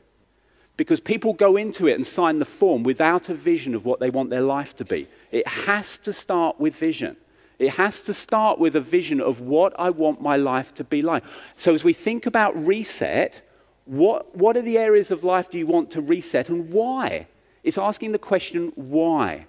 Because 0.76 1.00
people 1.00 1.32
go 1.32 1.56
into 1.56 1.86
it 1.86 1.94
and 1.94 2.06
sign 2.06 2.38
the 2.38 2.44
form 2.44 2.82
without 2.82 3.28
a 3.28 3.34
vision 3.34 3.74
of 3.74 3.84
what 3.84 3.98
they 4.00 4.10
want 4.10 4.30
their 4.30 4.42
life 4.42 4.76
to 4.76 4.84
be. 4.84 5.08
It 5.32 5.46
has 5.46 5.98
to 5.98 6.12
start 6.12 6.60
with 6.60 6.76
vision. 6.76 7.16
It 7.58 7.70
has 7.70 8.02
to 8.02 8.14
start 8.14 8.58
with 8.58 8.76
a 8.76 8.80
vision 8.80 9.20
of 9.20 9.40
what 9.40 9.72
I 9.78 9.90
want 9.90 10.20
my 10.20 10.36
life 10.36 10.74
to 10.74 10.84
be 10.84 11.00
like. 11.00 11.24
So, 11.54 11.74
as 11.74 11.82
we 11.82 11.92
think 11.92 12.26
about 12.26 12.54
reset, 12.66 13.40
what, 13.86 14.36
what 14.36 14.56
are 14.56 14.62
the 14.62 14.78
areas 14.78 15.10
of 15.10 15.24
life 15.24 15.48
do 15.50 15.58
you 15.58 15.66
want 15.66 15.90
to 15.92 16.00
reset 16.00 16.48
and 16.48 16.70
why? 16.70 17.28
It's 17.62 17.78
asking 17.78 18.12
the 18.12 18.18
question, 18.18 18.72
why? 18.74 19.46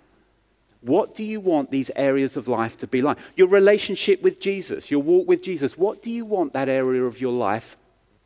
What 0.81 1.15
do 1.15 1.23
you 1.23 1.39
want 1.39 1.71
these 1.71 1.91
areas 1.95 2.37
of 2.37 2.47
life 2.47 2.77
to 2.77 2.87
be 2.87 3.01
like? 3.01 3.17
Your 3.35 3.47
relationship 3.47 4.21
with 4.21 4.39
Jesus, 4.39 4.89
your 4.89 5.01
walk 5.01 5.27
with 5.27 5.41
Jesus, 5.41 5.77
what 5.77 6.01
do 6.01 6.09
you 6.09 6.23
want 6.23 6.53
that 6.53 6.69
area 6.69 7.03
of 7.03 7.19
your 7.19 7.33
life 7.33 7.77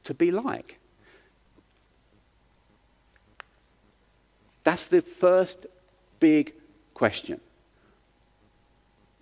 to 0.03 0.13
be 0.13 0.31
like? 0.31 0.77
That's 4.63 4.85
the 4.85 5.01
first 5.01 5.65
big 6.19 6.53
question. 6.93 7.39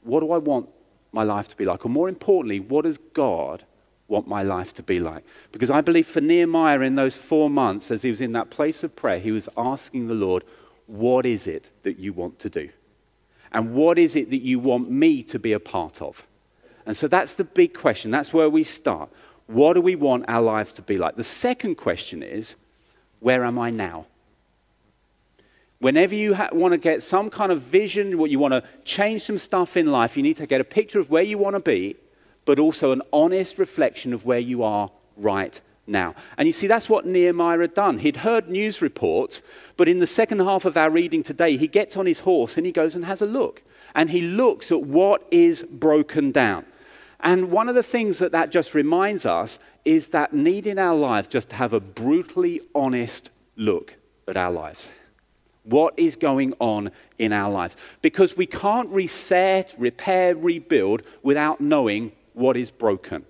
What 0.04 0.22
do 0.22 0.32
I 0.32 0.38
want 0.38 0.70
my 1.12 1.24
life 1.24 1.48
to 1.50 1.56
be 1.56 1.66
like? 1.66 1.86
Or 1.86 1.90
more 1.90 2.10
importantly, 2.10 2.60
what 2.60 2.86
does 2.86 2.98
God 2.98 3.64
want 4.08 4.28
my 4.28 4.44
life 4.44 4.74
to 4.76 4.84
be 4.84 5.00
like? 5.00 5.24
Because 5.52 5.70
I 5.70 5.82
believe 5.82 6.08
for 6.08 6.22
Nehemiah 6.22 6.82
in 6.82 6.96
those 6.96 7.16
four 7.16 7.50
months, 7.50 7.92
as 7.92 8.02
he 8.02 8.12
was 8.12 8.22
in 8.22 8.34
that 8.34 8.50
place 8.50 8.84
of 8.84 8.96
prayer, 8.96 9.20
he 9.20 9.32
was 9.32 9.50
asking 9.58 10.08
the 10.08 10.14
Lord, 10.14 10.44
What 10.88 11.26
is 11.26 11.48
it 11.48 11.70
that 11.84 12.00
you 12.00 12.14
want 12.14 12.40
to 12.40 12.50
do? 12.50 12.70
And 13.52 13.74
what 13.74 13.98
is 13.98 14.16
it 14.16 14.30
that 14.30 14.42
you 14.42 14.60
want 14.60 14.92
me 14.92 15.24
to 15.24 15.40
be 15.40 15.54
a 15.54 15.60
part 15.60 16.02
of? 16.02 16.26
And 16.86 16.96
so 16.96 17.08
that's 17.08 17.34
the 17.34 17.44
big 17.44 17.74
question. 17.74 18.12
That's 18.12 18.34
where 18.34 18.50
we 18.50 18.64
start. 18.64 19.10
What 19.48 19.74
do 19.74 19.82
we 19.82 19.96
want 19.96 20.26
our 20.28 20.42
lives 20.42 20.74
to 20.74 20.82
be 20.82 20.98
like? 20.98 21.16
The 21.16 21.24
second 21.24 21.76
question 21.76 22.22
is, 22.22 22.56
where 23.20 23.44
am 23.44 23.58
I 23.58 23.72
now? 23.72 24.06
Whenever 25.80 26.14
you 26.14 26.36
ha- 26.36 26.50
want 26.52 26.74
to 26.74 26.78
get 26.78 27.02
some 27.02 27.30
kind 27.30 27.52
of 27.52 27.62
vision, 27.62 28.18
what 28.18 28.30
you 28.30 28.38
want 28.38 28.54
to 28.54 28.64
change 28.84 29.22
some 29.22 29.38
stuff 29.38 29.78
in 29.78 29.92
life, 29.92 30.18
you 30.18 30.24
need 30.24 30.36
to 30.38 30.46
get 30.46 30.60
a 30.60 30.66
picture 30.66 31.00
of 31.00 31.10
where 31.10 31.24
you 31.24 31.38
want 31.38 31.56
to 31.56 31.62
be, 31.62 31.96
but 32.44 32.60
also 32.60 32.92
an 32.92 33.02
honest 33.14 33.58
reflection 33.58 34.14
of 34.14 34.26
where 34.26 34.40
you 34.40 34.62
are 34.64 34.92
right 35.16 35.62
now. 35.88 36.16
And 36.38 36.48
you 36.48 36.54
see, 36.54 36.68
that's 36.68 36.90
what 36.90 37.06
Nehemiah 37.06 37.60
had 37.60 37.74
done. 37.74 38.00
He'd 38.00 38.18
heard 38.18 38.50
news 38.50 38.82
reports, 38.82 39.42
but 39.78 39.88
in 39.88 40.00
the 40.00 40.08
second 40.08 40.40
half 40.40 40.66
of 40.66 40.76
our 40.76 40.90
reading 40.90 41.24
today, 41.24 41.56
he 41.56 41.68
gets 41.68 41.96
on 41.96 42.06
his 42.06 42.20
horse 42.20 42.58
and 42.58 42.66
he 42.66 42.74
goes 42.74 42.94
and 42.94 43.06
has 43.06 43.22
a 43.22 43.26
look. 43.26 43.64
And 43.96 44.10
he 44.10 44.22
looks 44.22 44.72
at 44.72 44.84
what 44.84 45.26
is 45.32 45.64
broken 45.64 46.32
down. 46.32 46.66
And 47.22 47.52
one 47.52 47.70
of 47.70 47.76
the 47.76 47.84
things 47.84 48.20
that 48.20 48.34
that 48.34 48.52
just 48.52 48.74
reminds 48.74 49.26
us 49.26 49.60
is 49.86 50.10
that 50.10 50.34
need 50.34 50.68
in 50.68 50.78
our 50.78 50.96
lives 50.96 51.28
just 51.28 51.50
to 51.50 51.56
have 51.56 51.74
a 51.74 51.80
brutally 51.80 52.62
honest 52.76 53.30
look 53.56 53.96
at 54.28 54.38
our 54.38 54.52
lives. 54.52 54.90
What 55.70 55.94
is 55.98 56.16
going 56.16 56.54
on 56.60 56.92
in 57.18 57.32
our 57.32 57.52
lives? 57.52 57.76
Because 58.02 58.36
we 58.36 58.46
can't 58.46 58.90
reset, 58.90 59.74
repair, 59.78 60.36
rebuild 60.36 61.04
without 61.22 61.62
knowing 61.62 62.12
what 62.34 62.58
is 62.58 62.72
broken. 62.72 63.26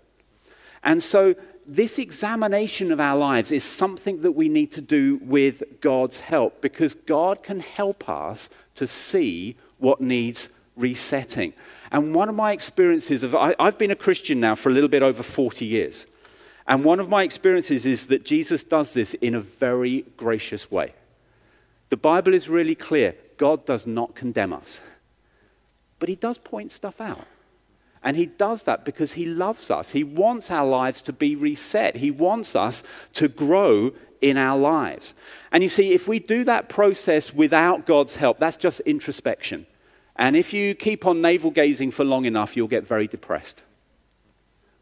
And 0.84 1.04
so 1.04 1.36
this 1.66 2.00
examination 2.00 2.92
of 2.92 3.00
our 3.00 3.18
lives 3.18 3.52
is 3.52 3.64
something 3.64 4.22
that 4.22 4.32
we 4.32 4.48
need 4.48 4.72
to 4.72 4.82
do 4.82 5.20
with 5.22 5.82
God's 5.82 6.22
help 6.22 6.62
because 6.62 6.96
God 6.96 7.44
can 7.44 7.60
help 7.60 8.08
us 8.10 8.50
to 8.76 8.88
see 8.88 9.58
what 9.78 10.00
needs 10.00 10.50
resetting. 10.76 11.54
And 11.92 12.16
one 12.16 12.30
of 12.30 12.36
my 12.36 12.54
experiences 12.54 13.24
of, 13.24 13.36
I, 13.36 13.54
have 13.60 13.78
been 13.78 13.92
a 13.92 13.96
Christian 13.96 14.40
now 14.40 14.56
for 14.56 14.70
a 14.70 14.72
little 14.72 14.90
bit 14.90 15.04
over 15.04 15.24
40 15.24 15.66
years. 15.66 16.06
And 16.68 16.86
one 16.86 17.00
of 17.00 17.10
my 17.10 17.24
experiences 17.24 17.86
is 17.86 18.08
that 18.08 18.24
Jesus 18.24 18.64
does 18.64 18.94
this 18.94 19.14
in 19.16 19.36
a 19.36 19.42
very 19.42 20.06
gracious 20.18 20.72
way. 20.72 20.94
The 21.90 21.98
Bible 21.98 22.34
is 22.34 22.50
really 22.50 22.76
clear 22.76 23.16
God 23.38 23.66
does 23.66 23.88
not 23.88 24.16
condemn 24.16 24.54
us, 24.54 24.80
but 26.00 26.10
He 26.10 26.16
does 26.16 26.38
point 26.38 26.72
stuff 26.72 27.00
out. 27.02 27.26
And 28.02 28.16
he 28.16 28.28
does 28.28 28.64
that 28.64 28.86
because 28.86 29.14
he 29.14 29.26
loves 29.26 29.70
us. 29.70 29.92
He 29.92 30.04
wants 30.04 30.50
our 30.50 30.66
lives 30.66 31.02
to 31.04 31.14
be 31.14 31.36
reset. 31.36 31.98
He 31.98 32.12
wants 32.12 32.56
us 32.56 32.82
to 33.14 33.28
grow 33.28 33.92
in 34.22 34.38
our 34.38 34.58
lives. 34.58 35.14
And 35.52 35.64
you 35.64 35.70
see, 35.70 35.94
if 35.94 36.08
we 36.08 36.20
do 36.20 36.44
that 36.46 36.70
process 36.70 37.34
without 37.34 37.86
God's 37.86 38.16
help, 38.16 38.40
that's 38.40 38.58
just 38.58 38.80
introspection. 38.82 39.66
And 40.16 40.36
if 40.36 40.54
you 40.54 40.76
keep 40.76 41.06
on 41.06 41.22
navel 41.22 41.52
gazing 41.52 41.92
for 41.92 42.04
long 42.04 42.26
enough, 42.26 42.56
you'll 42.56 42.68
get 42.68 42.88
very 42.88 43.08
depressed. 43.08 43.62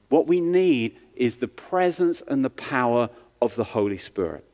What 0.10 0.28
we 0.28 0.40
need 0.40 0.98
is 1.16 1.38
the 1.38 1.48
presence 1.48 2.22
and 2.28 2.46
the 2.46 2.50
power 2.50 3.10
of 3.42 3.56
the 3.56 3.64
Holy 3.64 3.98
Spirit. 3.98 4.46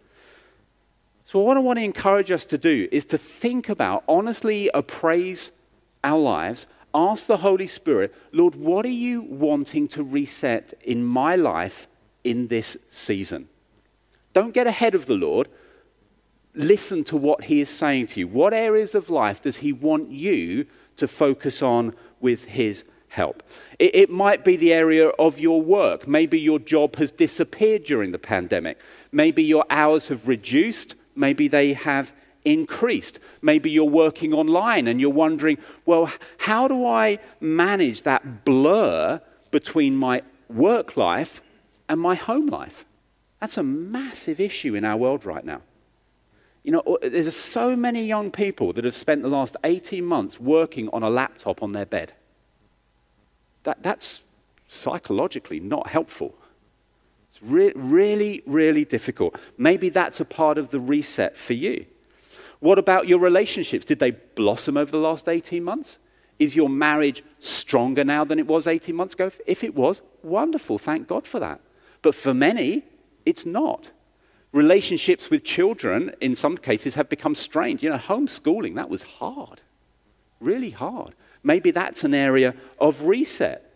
So, 1.34 1.40
what 1.40 1.58
I 1.58 1.62
want 1.62 1.80
to 1.80 1.84
encourage 1.84 2.30
us 2.30 2.46
to 2.46 2.60
do 2.60 2.88
is 2.92 3.06
to 3.06 3.18
think 3.18 3.68
about, 3.68 4.04
honestly 4.08 4.70
appraise 4.72 5.52
our 6.04 6.20
lives 6.20 6.68
ask 6.94 7.25
the 7.25 7.38
Holy 7.38 7.66
Spirit, 7.66 8.13
Lord, 8.32 8.54
what 8.54 8.86
are 8.86 8.90
you 8.90 9.24
wanting 9.24 9.88
to 9.88 10.04
reset 10.04 10.75
in 10.84 11.04
my 11.04 11.36
life 11.36 11.88
in 12.24 12.50
this 12.50 12.78
season? 12.92 13.50
Don't 14.34 14.54
get 14.54 14.68
ahead 14.68 14.94
of 14.94 15.08
the 15.08 15.16
Lord. 15.16 15.50
Listen 16.54 17.04
to 17.06 17.18
what 17.18 17.46
He 17.46 17.62
is 17.62 17.70
saying 17.72 18.06
to 18.08 18.20
you. 18.20 18.28
What 18.28 18.54
areas 18.54 18.94
of 18.94 19.10
life 19.10 19.42
does 19.42 19.58
He 19.58 19.74
want 19.74 20.12
you 20.12 20.68
to 20.98 21.08
focus 21.08 21.63
on 21.63 21.96
with 22.20 22.46
His 22.46 22.84
help? 23.08 23.42
It, 23.80 23.96
it 23.96 24.10
might 24.12 24.46
be 24.46 24.56
the 24.56 24.72
area 24.72 25.08
of 25.08 25.40
your 25.40 25.63
work. 25.63 26.08
Maybe 26.08 26.40
your 26.40 26.60
job 26.60 26.98
has 26.98 27.12
disappeared 27.12 27.86
during 27.86 28.12
the 28.12 28.20
pandemic. 28.20 28.78
Maybe 29.12 29.42
your 29.42 29.66
hours 29.72 30.10
have 30.10 30.28
reduced. 30.28 30.94
Maybe 31.15 31.48
they 31.48 31.74
have 31.74 32.13
increased. 32.46 33.20
Maybe 33.41 33.70
you're 33.70 33.86
working 33.86 34.34
online 34.34 34.88
and 34.88 35.00
you're 35.00 35.10
wondering, 35.10 35.58
well, 35.86 36.12
how 36.38 36.67
do 36.67 36.86
I 36.86 37.20
manage 37.39 38.03
that 38.03 38.46
blur 38.46 39.22
between 39.51 39.96
my 39.96 40.22
work 40.50 40.98
life 40.98 41.41
and 41.88 42.00
my 42.00 42.15
home 42.15 42.48
life? 42.48 42.86
That's 43.39 43.58
a 43.58 43.63
massive 43.63 44.39
issue 44.39 44.75
in 44.75 44.86
our 44.86 44.98
world 44.98 45.25
right 45.25 45.43
now. 45.43 45.62
You 46.63 46.72
know, 46.72 46.79
uh, 46.79 46.98
there's 47.01 47.36
so 47.36 47.75
many 47.75 48.05
young 48.05 48.32
people 48.32 48.72
that 48.74 48.86
have 48.86 48.96
spent 48.96 49.22
the 49.22 49.27
last 49.27 49.58
18 49.63 50.03
months 50.05 50.39
working 50.39 50.89
on 50.93 51.03
a 51.03 51.10
laptop 51.10 51.62
on 51.62 51.74
their 51.74 51.86
bed. 51.86 52.13
That, 53.63 53.84
that's 53.84 54.22
psychologically 54.70 55.60
not 55.60 55.88
helpful. 55.88 56.36
Re- 57.43 57.73
really, 57.75 58.41
really 58.45 58.85
difficult. 58.85 59.38
Maybe 59.57 59.89
that's 59.89 60.19
a 60.19 60.25
part 60.25 60.57
of 60.57 60.69
the 60.69 60.79
reset 60.79 61.38
for 61.38 61.53
you. 61.53 61.85
What 62.59 62.79
about 62.79 63.07
your 63.07 63.19
relationships? 63.19 63.85
Did 63.85 64.00
they 64.00 64.12
blossom 64.12 64.77
over 64.77 64.89
the 64.89 64.97
last 64.97 65.27
18 65.27 65.63
months? 65.63 65.97
Is 66.39 66.55
your 66.55 66.69
marriage 66.69 67.23
stronger 67.39 68.03
now 68.03 68.23
than 68.23 68.39
it 68.39 68.47
was 68.47 68.67
18 68.67 68.95
months 68.95 69.13
ago? 69.13 69.31
If 69.45 69.63
it 69.63 69.75
was, 69.75 70.01
wonderful. 70.23 70.77
Thank 70.77 71.07
God 71.07 71.27
for 71.27 71.39
that. 71.39 71.59
But 72.01 72.15
for 72.15 72.33
many, 72.33 72.83
it's 73.25 73.45
not. 73.45 73.91
Relationships 74.53 75.29
with 75.29 75.43
children, 75.43 76.13
in 76.21 76.35
some 76.35 76.57
cases, 76.57 76.95
have 76.95 77.09
become 77.09 77.35
strained. 77.35 77.83
You 77.83 77.89
know, 77.89 77.97
homeschooling, 77.97 78.75
that 78.75 78.89
was 78.89 79.03
hard. 79.03 79.62
Really 80.39 80.69
hard. 80.69 81.15
Maybe 81.43 81.71
that's 81.71 82.03
an 82.03 82.13
area 82.13 82.55
of 82.79 83.03
reset. 83.03 83.73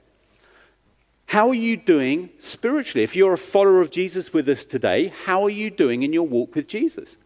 How 1.27 1.49
are 1.49 1.53
you 1.53 1.75
doing 1.75 2.29
spiritually? 2.39 3.03
If 3.03 3.13
you're 3.13 3.33
a 3.33 3.37
follower 3.37 3.81
of 3.81 3.91
Jesus 3.91 4.31
with 4.31 4.47
us 4.47 4.63
today, 4.63 5.11
how 5.25 5.43
are 5.43 5.49
you 5.49 5.69
doing 5.69 6.03
in 6.03 6.13
your 6.13 6.25
walk 6.25 6.55
with 6.55 6.69
Jesus? 6.69 7.17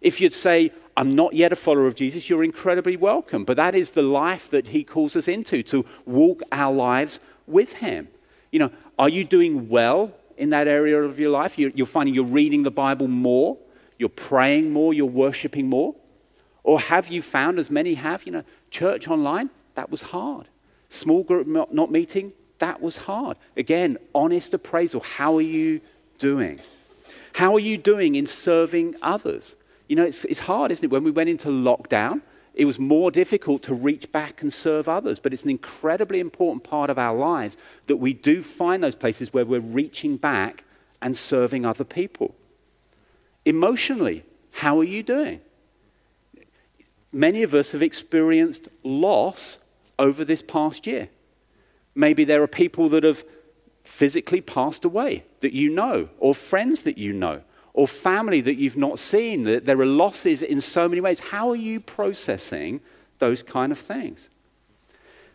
If 0.00 0.18
you'd 0.18 0.32
say, 0.32 0.72
I'm 0.96 1.14
not 1.14 1.34
yet 1.34 1.52
a 1.52 1.56
follower 1.56 1.86
of 1.86 1.94
Jesus, 1.94 2.30
you're 2.30 2.42
incredibly 2.42 2.96
welcome. 2.96 3.44
But 3.44 3.58
that 3.58 3.74
is 3.74 3.90
the 3.90 4.02
life 4.02 4.48
that 4.48 4.68
he 4.68 4.82
calls 4.82 5.14
us 5.14 5.28
into, 5.28 5.62
to 5.64 5.84
walk 6.06 6.40
our 6.50 6.72
lives 6.72 7.20
with 7.46 7.74
him. 7.74 8.08
You 8.50 8.60
know, 8.60 8.70
are 8.98 9.10
you 9.10 9.24
doing 9.24 9.68
well 9.68 10.14
in 10.38 10.48
that 10.50 10.66
area 10.66 11.02
of 11.02 11.20
your 11.20 11.30
life? 11.30 11.58
You're, 11.58 11.86
finding 11.86 12.14
you're 12.14 12.24
reading 12.24 12.62
the 12.62 12.70
Bible 12.70 13.08
more, 13.08 13.58
you're 13.98 14.08
praying 14.08 14.72
more, 14.72 14.94
you're 14.94 15.04
worshiping 15.04 15.68
more? 15.68 15.94
Or 16.62 16.80
have 16.80 17.08
you 17.08 17.20
found, 17.20 17.58
as 17.58 17.68
many 17.68 17.92
have, 17.92 18.24
you 18.24 18.32
know, 18.32 18.44
church 18.70 19.06
online? 19.06 19.50
That 19.74 19.90
was 19.90 20.00
hard. 20.00 20.48
Small 20.88 21.24
group 21.24 21.46
not 21.46 21.92
meeting? 21.92 22.32
That 22.60 22.80
was 22.80 22.96
hard. 22.96 23.36
Again, 23.56 23.98
honest 24.14 24.54
appraisal. 24.54 25.00
How 25.00 25.36
are 25.36 25.42
you 25.42 25.80
doing? 26.18 26.60
How 27.32 27.54
are 27.54 27.60
you 27.60 27.76
doing 27.76 28.14
in 28.14 28.26
serving 28.26 28.96
others? 29.02 29.56
You 29.88 29.96
know, 29.96 30.04
it's, 30.04 30.24
it's 30.26 30.40
hard, 30.40 30.70
isn't 30.70 30.84
it? 30.84 30.90
When 30.90 31.02
we 31.02 31.10
went 31.10 31.30
into 31.30 31.48
lockdown, 31.48 32.20
it 32.54 32.66
was 32.66 32.78
more 32.78 33.10
difficult 33.10 33.62
to 33.64 33.74
reach 33.74 34.12
back 34.12 34.42
and 34.42 34.52
serve 34.52 34.88
others, 34.88 35.18
but 35.18 35.32
it's 35.32 35.44
an 35.44 35.50
incredibly 35.50 36.20
important 36.20 36.62
part 36.62 36.90
of 36.90 36.98
our 36.98 37.16
lives 37.16 37.56
that 37.86 37.96
we 37.96 38.12
do 38.12 38.42
find 38.42 38.82
those 38.82 38.94
places 38.94 39.32
where 39.32 39.44
we're 39.44 39.60
reaching 39.60 40.16
back 40.16 40.64
and 41.00 41.16
serving 41.16 41.64
other 41.64 41.84
people. 41.84 42.34
Emotionally, 43.46 44.22
how 44.52 44.78
are 44.78 44.84
you 44.84 45.02
doing? 45.02 45.40
Many 47.10 47.42
of 47.42 47.54
us 47.54 47.72
have 47.72 47.82
experienced 47.82 48.68
loss 48.84 49.58
over 49.98 50.24
this 50.24 50.42
past 50.42 50.86
year. 50.86 51.08
Maybe 51.94 52.24
there 52.24 52.42
are 52.42 52.48
people 52.48 52.88
that 52.90 53.04
have 53.04 53.24
physically 53.84 54.40
passed 54.40 54.84
away 54.84 55.24
that 55.40 55.52
you 55.52 55.70
know, 55.70 56.08
or 56.18 56.34
friends 56.34 56.82
that 56.82 56.98
you 56.98 57.12
know, 57.12 57.42
or 57.72 57.86
family 57.88 58.40
that 58.40 58.56
you've 58.56 58.76
not 58.76 58.98
seen. 58.98 59.44
There 59.44 59.80
are 59.80 59.86
losses 59.86 60.42
in 60.42 60.60
so 60.60 60.88
many 60.88 61.00
ways. 61.00 61.20
How 61.20 61.50
are 61.50 61.56
you 61.56 61.80
processing 61.80 62.80
those 63.18 63.42
kind 63.42 63.72
of 63.72 63.78
things? 63.78 64.28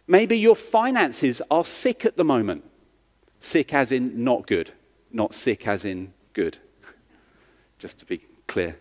Maybe 0.07 0.37
your 0.37 0.55
finances 0.55 1.41
are 1.49 1.65
sick 1.65 2.05
at 2.05 2.17
the 2.17 2.23
moment. 2.23 2.63
Sick 3.39 3.73
as 3.73 3.91
in 3.91 4.23
not 4.23 4.47
good, 4.47 4.71
not 5.11 5.33
sick 5.33 5.67
as 5.67 5.85
in 5.85 6.13
good. 6.33 6.57
Just 7.79 7.99
to 7.99 8.05
be 8.05 8.19
clear. 8.47 8.77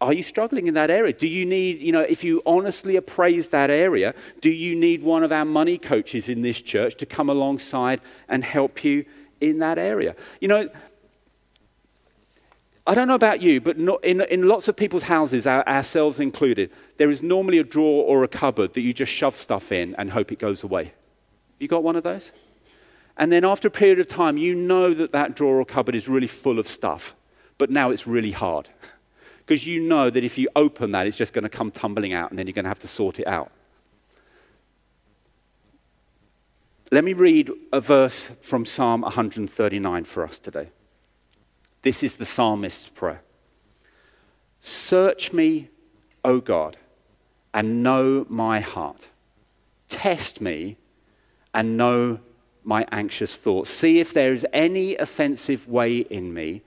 Are 0.00 0.12
you 0.12 0.22
struggling 0.22 0.66
in 0.66 0.74
that 0.74 0.90
area? 0.90 1.12
Do 1.12 1.26
you 1.26 1.46
need, 1.46 1.80
you 1.80 1.90
know, 1.90 2.02
if 2.02 2.22
you 2.22 2.42
honestly 2.44 2.96
appraise 2.96 3.48
that 3.48 3.70
area, 3.70 4.14
do 4.42 4.50
you 4.50 4.74
need 4.76 5.02
one 5.02 5.22
of 5.22 5.32
our 5.32 5.44
money 5.44 5.78
coaches 5.78 6.28
in 6.28 6.42
this 6.42 6.60
church 6.60 6.96
to 6.96 7.06
come 7.06 7.30
alongside 7.30 8.02
and 8.28 8.44
help 8.44 8.84
you 8.84 9.06
in 9.40 9.60
that 9.60 9.78
area? 9.78 10.14
You 10.40 10.48
know, 10.48 10.68
I 12.86 12.94
don't 12.94 13.08
know 13.08 13.14
about 13.14 13.40
you, 13.40 13.60
but 13.60 13.78
in, 13.78 14.20
in 14.20 14.46
lots 14.46 14.68
of 14.68 14.76
people's 14.76 15.04
houses, 15.04 15.46
our, 15.46 15.66
ourselves 15.66 16.20
included, 16.20 16.70
there 16.98 17.10
is 17.10 17.22
normally 17.22 17.58
a 17.58 17.64
drawer 17.64 18.04
or 18.04 18.22
a 18.22 18.28
cupboard 18.28 18.74
that 18.74 18.82
you 18.82 18.92
just 18.92 19.10
shove 19.10 19.36
stuff 19.36 19.72
in 19.72 19.94
and 19.96 20.10
hope 20.10 20.30
it 20.30 20.38
goes 20.38 20.62
away. 20.62 20.92
You 21.58 21.68
got 21.68 21.82
one 21.82 21.96
of 21.96 22.02
those? 22.02 22.32
And 23.16 23.32
then 23.32 23.46
after 23.46 23.68
a 23.68 23.70
period 23.70 23.98
of 23.98 24.08
time, 24.08 24.36
you 24.36 24.54
know 24.54 24.92
that 24.92 25.12
that 25.12 25.34
drawer 25.34 25.58
or 25.58 25.64
cupboard 25.64 25.94
is 25.94 26.06
really 26.06 26.26
full 26.26 26.58
of 26.58 26.68
stuff, 26.68 27.16
but 27.56 27.70
now 27.70 27.90
it's 27.90 28.06
really 28.06 28.32
hard 28.32 28.68
because 29.46 29.64
you 29.64 29.80
know 29.80 30.10
that 30.10 30.24
if 30.24 30.36
you 30.36 30.48
open 30.56 30.90
that, 30.90 31.06
it's 31.06 31.16
just 31.16 31.32
going 31.32 31.44
to 31.44 31.48
come 31.48 31.70
tumbling 31.70 32.12
out 32.12 32.30
and 32.30 32.38
then 32.38 32.48
you're 32.48 32.54
going 32.54 32.64
to 32.64 32.68
have 32.68 32.80
to 32.80 32.88
sort 32.88 33.20
it 33.20 33.28
out. 33.28 33.52
Let 36.90 37.04
me 37.04 37.12
read 37.12 37.50
a 37.72 37.80
verse 37.80 38.30
from 38.40 38.64
Psalm 38.64 39.02
139 39.02 40.04
for 40.04 40.24
us 40.24 40.40
today. 40.40 40.70
This 41.82 42.02
is 42.02 42.16
the 42.16 42.26
psalmist's 42.26 42.88
prayer 42.88 43.22
Search 44.60 45.32
me, 45.32 45.68
O 46.24 46.40
God, 46.40 46.76
and 47.54 47.84
know 47.84 48.26
my 48.28 48.58
heart. 48.58 49.06
Test 49.88 50.40
me 50.40 50.76
and 51.54 51.76
know 51.76 52.18
my 52.64 52.84
anxious 52.90 53.36
thoughts. 53.36 53.70
See 53.70 54.00
if 54.00 54.12
there 54.12 54.32
is 54.32 54.44
any 54.52 54.96
offensive 54.96 55.68
way 55.68 55.98
in 55.98 56.34
me, 56.34 56.62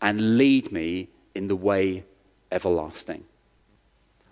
and 0.00 0.36
lead 0.36 0.72
me 0.72 1.08
in 1.34 1.46
the 1.46 1.54
way 1.54 2.02
everlasting. 2.54 3.24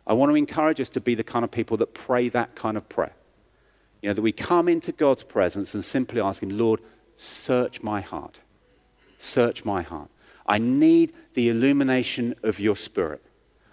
I 0.06 0.14
want 0.14 0.30
to 0.30 0.36
encourage 0.36 0.80
us 0.80 0.88
to 0.90 1.00
be 1.00 1.14
the 1.14 1.24
kind 1.24 1.44
of 1.44 1.50
people 1.50 1.76
that 1.78 1.92
pray 1.92 2.28
that 2.30 2.54
kind 2.54 2.76
of 2.76 2.88
prayer. 2.88 3.14
You 4.00 4.08
know, 4.08 4.14
that 4.14 4.22
we 4.22 4.32
come 4.32 4.68
into 4.68 4.92
God's 4.92 5.22
presence 5.22 5.74
and 5.74 5.84
simply 5.84 6.20
ask 6.20 6.42
Him, 6.42 6.56
Lord, 6.56 6.80
search 7.14 7.82
my 7.82 8.00
heart. 8.00 8.40
Search 9.18 9.64
my 9.64 9.82
heart. 9.82 10.08
I 10.46 10.58
need 10.58 11.12
the 11.34 11.48
illumination 11.48 12.34
of 12.42 12.58
your 12.58 12.74
spirit. 12.74 13.22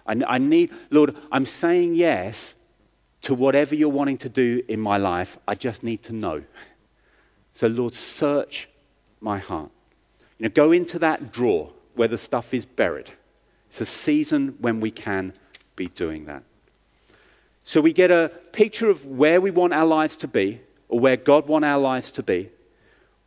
I, 0.06 0.20
I 0.26 0.38
need, 0.38 0.70
Lord, 0.90 1.16
I'm 1.32 1.46
saying 1.46 1.94
yes 1.94 2.54
to 3.22 3.34
whatever 3.34 3.74
you're 3.74 3.88
wanting 3.88 4.18
to 4.18 4.28
do 4.28 4.62
in 4.68 4.80
my 4.80 4.96
life. 4.96 5.36
I 5.48 5.56
just 5.56 5.82
need 5.82 6.02
to 6.04 6.12
know. 6.12 6.44
So, 7.52 7.66
Lord, 7.66 7.94
search 7.94 8.68
my 9.20 9.38
heart. 9.38 9.70
You 10.38 10.44
know, 10.44 10.50
go 10.50 10.70
into 10.70 10.98
that 11.00 11.32
drawer 11.32 11.72
where 11.94 12.08
the 12.08 12.16
stuff 12.16 12.54
is 12.54 12.64
buried 12.64 13.10
it's 13.70 13.80
a 13.80 13.86
season 13.86 14.56
when 14.58 14.80
we 14.80 14.90
can 14.90 15.32
be 15.76 15.86
doing 15.86 16.24
that. 16.24 16.42
So 17.62 17.80
we 17.80 17.92
get 17.92 18.10
a 18.10 18.32
picture 18.50 18.90
of 18.90 19.06
where 19.06 19.40
we 19.40 19.52
want 19.52 19.72
our 19.72 19.86
lives 19.86 20.16
to 20.18 20.28
be, 20.28 20.60
or 20.88 20.98
where 20.98 21.16
God 21.16 21.46
wants 21.46 21.66
our 21.66 21.78
lives 21.78 22.10
to 22.12 22.22
be. 22.24 22.50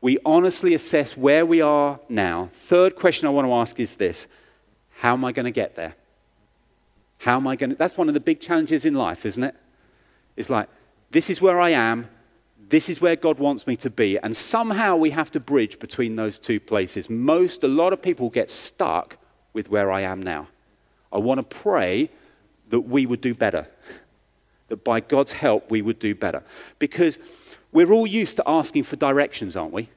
We 0.02 0.18
honestly 0.26 0.74
assess 0.74 1.16
where 1.16 1.46
we 1.46 1.62
are 1.62 1.98
now. 2.10 2.50
Third 2.52 2.98
question 2.98 3.26
I 3.26 3.32
want 3.32 3.48
to 3.48 3.54
ask 3.54 3.80
is 3.80 3.96
this 3.96 4.28
How 4.98 5.14
am 5.14 5.24
I 5.24 5.32
going 5.32 5.46
to 5.46 5.52
get 5.52 5.78
there? 5.78 5.96
How 7.20 7.38
am 7.38 7.48
I 7.48 7.56
going 7.56 7.70
to? 7.70 7.76
That's 7.78 7.96
one 7.96 8.10
of 8.10 8.14
the 8.14 8.20
big 8.20 8.42
challenges 8.42 8.84
in 8.84 8.96
life, 8.96 9.26
isn't 9.26 9.46
it? 9.46 9.56
It's 10.36 10.50
like, 10.50 10.68
this 11.12 11.30
is 11.30 11.40
where 11.40 11.62
I 11.62 11.70
am, 11.70 12.10
this 12.68 12.90
is 12.90 13.00
where 13.00 13.16
God 13.16 13.40
wants 13.40 13.66
me 13.66 13.78
to 13.78 13.90
be. 13.90 14.20
And 14.20 14.36
somehow 14.36 14.98
we 14.98 15.12
have 15.12 15.32
to 15.32 15.40
bridge 15.40 15.80
between 15.80 16.18
those 16.18 16.38
two 16.38 16.60
places. 16.60 17.10
Most, 17.10 17.64
a 17.64 17.70
lot 17.70 17.94
of 17.94 18.02
people 18.02 18.30
get 18.30 18.52
stuck 18.52 19.20
with 19.54 19.70
where 19.70 19.92
I 19.92 20.02
am 20.02 20.22
now. 20.22 20.48
I 21.12 21.20
want 21.20 21.40
to 21.40 21.44
pray 21.44 22.10
that 22.70 22.82
we 22.82 23.06
would 23.06 23.22
do 23.22 23.34
better, 23.34 23.68
that 24.68 24.84
by 24.84 25.00
God's 25.00 25.34
help 25.34 25.70
we 25.70 25.82
would 25.82 26.00
do 26.00 26.16
better. 26.16 26.44
Because 26.80 27.20
we're 27.72 27.92
all 27.92 28.08
used 28.08 28.38
to 28.38 28.44
asking 28.48 28.84
for 28.84 28.96
directions, 28.96 29.56
aren't 29.56 29.74
we? 29.74 29.90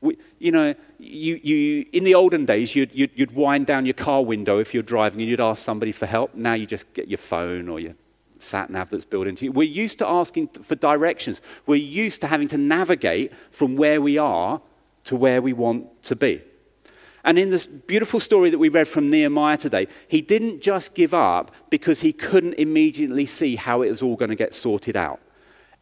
we 0.00 0.18
you 0.38 0.52
know, 0.52 0.74
you, 0.98 1.40
you, 1.42 1.86
in 1.92 2.04
the 2.04 2.14
olden 2.14 2.44
days, 2.44 2.74
you'd, 2.74 2.90
you'd, 2.92 3.10
you'd 3.14 3.34
wind 3.34 3.66
down 3.66 3.86
your 3.86 3.94
car 3.94 4.24
window 4.24 4.58
if 4.58 4.72
you're 4.72 4.82
driving 4.82 5.20
and 5.20 5.30
you'd 5.30 5.40
ask 5.40 5.62
somebody 5.62 5.92
for 5.92 6.06
help. 6.06 6.34
Now 6.34 6.54
you 6.54 6.66
just 6.66 6.92
get 6.94 7.08
your 7.08 7.18
phone 7.18 7.68
or 7.68 7.80
your 7.80 7.94
sat 8.38 8.70
nav 8.70 8.90
that's 8.90 9.04
built 9.04 9.26
into 9.26 9.46
you. 9.46 9.52
We're 9.52 9.68
used 9.68 9.98
to 9.98 10.06
asking 10.06 10.48
for 10.48 10.74
directions. 10.74 11.40
We're 11.66 11.76
used 11.76 12.20
to 12.20 12.26
having 12.26 12.48
to 12.48 12.58
navigate 12.58 13.32
from 13.50 13.76
where 13.76 14.00
we 14.00 14.18
are 14.18 14.60
to 15.04 15.16
where 15.16 15.40
we 15.40 15.52
want 15.52 16.02
to 16.04 16.16
be. 16.16 16.42
And 17.26 17.40
in 17.40 17.50
this 17.50 17.66
beautiful 17.66 18.20
story 18.20 18.50
that 18.50 18.58
we 18.58 18.68
read 18.68 18.86
from 18.86 19.10
Nehemiah 19.10 19.56
today, 19.56 19.88
he 20.06 20.20
didn't 20.20 20.60
just 20.60 20.94
give 20.94 21.12
up 21.12 21.50
because 21.70 22.00
he 22.00 22.12
couldn't 22.12 22.54
immediately 22.54 23.26
see 23.26 23.56
how 23.56 23.82
it 23.82 23.90
was 23.90 24.00
all 24.00 24.14
going 24.14 24.30
to 24.30 24.36
get 24.36 24.54
sorted 24.54 24.96
out. 24.96 25.20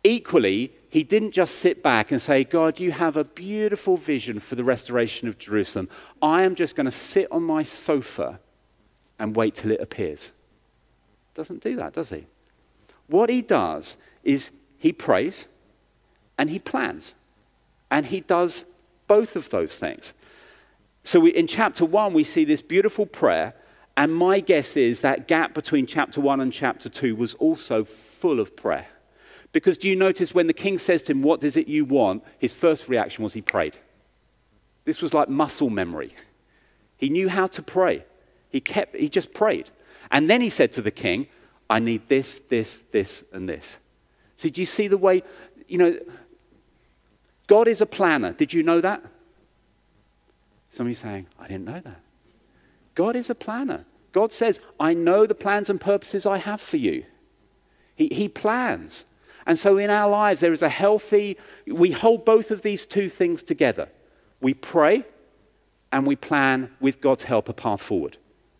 Equally, 0.02 0.72
he 0.88 1.02
didn't 1.02 1.32
just 1.32 1.56
sit 1.56 1.82
back 1.82 2.10
and 2.10 2.20
say, 2.20 2.44
God, 2.44 2.80
you 2.80 2.92
have 2.92 3.18
a 3.18 3.24
beautiful 3.24 3.98
vision 3.98 4.40
for 4.40 4.54
the 4.54 4.64
restoration 4.64 5.28
of 5.28 5.38
Jerusalem. 5.38 5.90
I 6.22 6.42
am 6.42 6.54
just 6.54 6.76
going 6.76 6.86
to 6.86 6.90
sit 6.90 7.30
on 7.30 7.42
my 7.42 7.62
sofa 7.62 8.40
and 9.18 9.36
wait 9.36 9.54
till 9.54 9.70
it 9.70 9.82
appears. 9.82 10.32
Doesn't 11.34 11.62
do 11.62 11.76
that, 11.76 11.92
does 11.92 12.08
he? 12.08 12.24
What 13.06 13.28
he 13.28 13.42
does 13.42 13.98
is 14.22 14.50
he 14.78 14.92
prays 14.92 15.44
and 16.38 16.48
he 16.48 16.58
plans. 16.58 17.14
And 17.90 18.06
he 18.06 18.20
does 18.20 18.64
both 19.06 19.36
of 19.36 19.50
those 19.50 19.76
things. 19.76 20.14
So 21.04 21.20
we, 21.20 21.30
in 21.30 21.46
chapter 21.46 21.84
one, 21.84 22.14
we 22.14 22.24
see 22.24 22.44
this 22.44 22.62
beautiful 22.62 23.06
prayer. 23.06 23.54
And 23.96 24.12
my 24.12 24.40
guess 24.40 24.76
is 24.76 25.02
that 25.02 25.28
gap 25.28 25.54
between 25.54 25.86
chapter 25.86 26.20
one 26.20 26.40
and 26.40 26.52
chapter 26.52 26.88
two 26.88 27.14
was 27.14 27.34
also 27.34 27.84
full 27.84 28.40
of 28.40 28.56
prayer. 28.56 28.88
Because 29.52 29.78
do 29.78 29.88
you 29.88 29.94
notice 29.94 30.34
when 30.34 30.48
the 30.48 30.52
king 30.52 30.78
says 30.78 31.02
to 31.02 31.12
him, 31.12 31.22
What 31.22 31.44
is 31.44 31.56
it 31.56 31.68
you 31.68 31.84
want? 31.84 32.24
His 32.38 32.52
first 32.52 32.88
reaction 32.88 33.22
was 33.22 33.34
he 33.34 33.42
prayed. 33.42 33.78
This 34.84 35.00
was 35.00 35.14
like 35.14 35.28
muscle 35.28 35.70
memory. 35.70 36.14
He 36.96 37.08
knew 37.08 37.28
how 37.28 37.46
to 37.48 37.62
pray. 37.62 38.04
He, 38.50 38.60
kept, 38.60 38.96
he 38.96 39.08
just 39.08 39.32
prayed. 39.32 39.70
And 40.10 40.28
then 40.28 40.40
he 40.40 40.48
said 40.48 40.72
to 40.72 40.82
the 40.82 40.90
king, 40.90 41.28
I 41.70 41.78
need 41.78 42.08
this, 42.08 42.40
this, 42.48 42.84
this, 42.90 43.24
and 43.32 43.48
this. 43.48 43.76
So, 44.36 44.48
do 44.48 44.60
you 44.60 44.66
see 44.66 44.88
the 44.88 44.98
way, 44.98 45.22
you 45.68 45.78
know, 45.78 45.98
God 47.46 47.68
is 47.68 47.80
a 47.80 47.86
planner. 47.86 48.32
Did 48.32 48.52
you 48.52 48.62
know 48.62 48.80
that? 48.80 49.02
Somebody 50.74 50.94
saying, 50.94 51.28
I 51.38 51.46
didn't 51.46 51.66
know 51.66 51.78
that. 51.78 52.00
God 52.96 53.14
is 53.14 53.30
a 53.30 53.34
planner. 53.36 53.84
God 54.10 54.32
says, 54.32 54.58
I 54.80 54.92
know 54.92 55.24
the 55.24 55.34
plans 55.34 55.70
and 55.70 55.80
purposes 55.80 56.26
I 56.26 56.38
have 56.38 56.60
for 56.60 56.78
you. 56.78 57.04
He, 57.94 58.08
he 58.08 58.28
plans. 58.28 59.04
And 59.46 59.56
so 59.56 59.78
in 59.78 59.88
our 59.88 60.10
lives, 60.10 60.40
there 60.40 60.52
is 60.52 60.62
a 60.62 60.68
healthy, 60.68 61.38
we 61.64 61.92
hold 61.92 62.24
both 62.24 62.50
of 62.50 62.62
these 62.62 62.86
two 62.86 63.08
things 63.08 63.40
together. 63.44 63.88
We 64.40 64.52
pray 64.52 65.04
and 65.92 66.08
we 66.08 66.16
plan 66.16 66.72
with 66.80 67.00
God's 67.00 67.22
help 67.22 67.48
a 67.48 67.52
path 67.52 67.80
forward. 67.80 68.16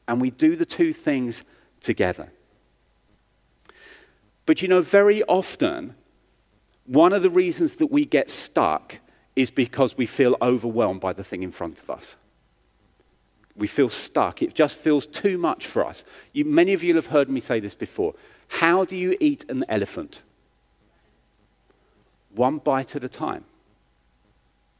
And 0.07 0.21
we 0.21 0.31
do 0.31 0.55
the 0.55 0.67
two 0.67 0.93
things 0.93 1.43
together. 1.81 2.31
But 4.47 4.63
you 4.63 4.69
know, 4.69 4.83
very 4.83 5.25
often, 5.25 5.97
one 6.87 7.13
of 7.13 7.23
the 7.23 7.31
reasons 7.31 7.75
that 7.77 7.91
we 7.91 8.05
get 8.05 8.31
stuck 8.31 8.99
is 9.37 9.51
because 9.51 9.97
we 9.97 10.07
feel 10.07 10.37
overwhelmed 10.41 11.01
by 11.01 11.13
the 11.13 11.25
thing 11.25 11.43
in 11.43 11.53
front 11.53 11.81
of 11.81 11.91
us. 11.91 12.17
We 13.57 13.67
feel 13.67 13.89
stuck. 13.89 14.43
It 14.43 14.55
just 14.55 14.77
feels 14.77 15.07
too 15.07 15.39
much 15.39 15.67
for 15.67 15.85
us. 15.85 16.05
You, 16.33 16.45
many 16.45 16.73
of 16.73 16.83
you 16.83 16.95
have 16.97 17.07
heard 17.07 17.29
me 17.29 17.41
say 17.41 17.61
this 17.61 17.75
before. 17.75 18.15
How 18.49 18.85
do 18.85 18.97
you 18.97 19.17
eat 19.21 19.45
an 19.49 19.65
elephant? 19.69 20.23
One 22.35 22.59
bite 22.59 22.97
at 22.97 23.05
a 23.05 23.09
time. 23.09 23.45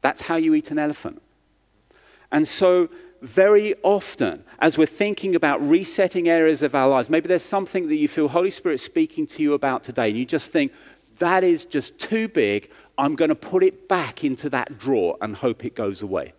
That's 0.01 0.23
how 0.23 0.35
you 0.35 0.53
eat 0.53 0.71
an 0.71 0.79
elephant. 0.79 1.21
And 2.31 2.47
so, 2.47 2.89
very 3.21 3.75
often, 3.81 4.43
as 4.59 4.77
we're 4.77 4.85
thinking 4.85 5.35
about 5.35 5.65
resetting 5.67 6.27
areas 6.27 6.61
of 6.61 6.75
our 6.75 6.87
lives, 6.87 7.09
maybe 7.09 7.27
there's 7.27 7.43
something 7.43 7.87
that 7.87 7.95
you 7.95 8.07
feel 8.07 8.27
Holy 8.27 8.51
Spirit 8.51 8.79
speaking 8.79 9.25
to 9.27 9.41
you 9.41 9.53
about 9.53 9.83
today, 9.83 10.09
and 10.09 10.17
you 10.17 10.25
just 10.25 10.51
think, 10.51 10.73
that 11.19 11.43
is 11.43 11.65
just 11.65 11.97
too 11.97 12.27
big. 12.27 12.69
I'm 12.97 13.15
going 13.15 13.29
to 13.29 13.35
put 13.35 13.63
it 13.63 13.87
back 13.87 14.23
into 14.23 14.49
that 14.49 14.77
drawer 14.77 15.17
and 15.21 15.35
hope 15.35 15.65
it 15.65 15.75
goes 15.75 16.01
away. 16.01 16.33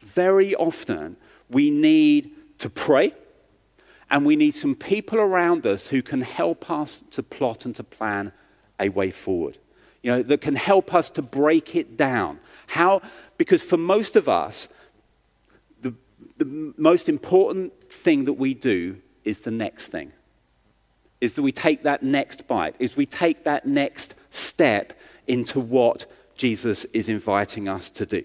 Very 0.00 0.54
often, 0.54 1.16
we 1.48 1.70
need 1.70 2.30
to 2.58 2.70
pray 2.70 3.14
and 4.10 4.26
we 4.26 4.36
need 4.36 4.54
some 4.54 4.74
people 4.74 5.18
around 5.18 5.66
us 5.66 5.88
who 5.88 6.02
can 6.02 6.20
help 6.20 6.70
us 6.70 7.02
to 7.12 7.22
plot 7.22 7.64
and 7.64 7.74
to 7.76 7.84
plan 7.84 8.32
a 8.78 8.88
way 8.88 9.10
forward. 9.10 9.58
You 10.02 10.12
know, 10.12 10.22
that 10.22 10.40
can 10.40 10.56
help 10.56 10.94
us 10.94 11.10
to 11.10 11.22
break 11.22 11.76
it 11.76 11.96
down. 11.96 12.40
How? 12.66 13.02
Because 13.36 13.62
for 13.62 13.76
most 13.76 14.16
of 14.16 14.28
us, 14.28 14.68
the, 15.82 15.94
the 16.38 16.72
most 16.76 17.08
important 17.08 17.72
thing 17.90 18.24
that 18.24 18.32
we 18.34 18.54
do 18.54 18.96
is 19.24 19.40
the 19.40 19.50
next 19.50 19.88
thing 19.88 20.12
is 21.20 21.34
that 21.34 21.42
we 21.42 21.52
take 21.52 21.82
that 21.82 22.02
next 22.02 22.48
bite, 22.48 22.74
is 22.78 22.96
we 22.96 23.06
take 23.06 23.44
that 23.44 23.66
next 23.66 24.14
step 24.30 24.92
into 25.26 25.60
what 25.60 26.06
Jesus 26.36 26.84
is 26.86 27.08
inviting 27.08 27.68
us 27.68 27.90
to 27.90 28.06
do. 28.06 28.24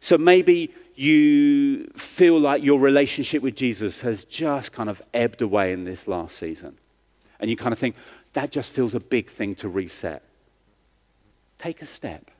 So 0.00 0.18
maybe 0.18 0.72
you 0.94 1.86
feel 1.96 2.38
like 2.38 2.62
your 2.62 2.80
relationship 2.80 3.42
with 3.42 3.54
Jesus 3.54 4.00
has 4.00 4.24
just 4.24 4.72
kind 4.72 4.88
of 4.88 5.02
ebbed 5.12 5.42
away 5.42 5.72
in 5.72 5.84
this 5.84 6.08
last 6.08 6.36
season. 6.36 6.76
And 7.38 7.50
you 7.50 7.56
kind 7.56 7.72
of 7.72 7.78
think, 7.78 7.96
that 8.32 8.50
just 8.50 8.70
feels 8.70 8.94
a 8.94 9.00
big 9.00 9.30
thing 9.30 9.54
to 9.56 9.68
reset. 9.68 10.22
Take 11.58 11.82
a 11.82 11.86
step. 11.86 12.30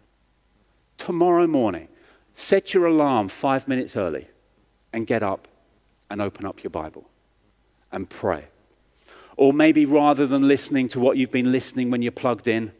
Tomorrow 0.98 1.46
morning, 1.46 1.88
set 2.34 2.74
your 2.74 2.86
alarm 2.86 3.28
five 3.28 3.68
minutes 3.68 3.96
early 3.96 4.26
and 4.92 5.06
get 5.06 5.22
up 5.22 5.48
and 6.10 6.20
open 6.20 6.46
up 6.46 6.62
your 6.62 6.70
Bible 6.70 7.08
and 7.92 8.08
pray. 8.08 8.44
Or 9.36 9.52
maybe 9.52 9.84
rather 9.84 10.26
than 10.26 10.48
listening 10.48 10.88
to 10.90 11.00
what 11.00 11.16
you've 11.16 11.30
been 11.30 11.52
listening 11.52 11.90
when 11.90 12.00
you're 12.00 12.12
plugged 12.12 12.48
in, 12.48 12.72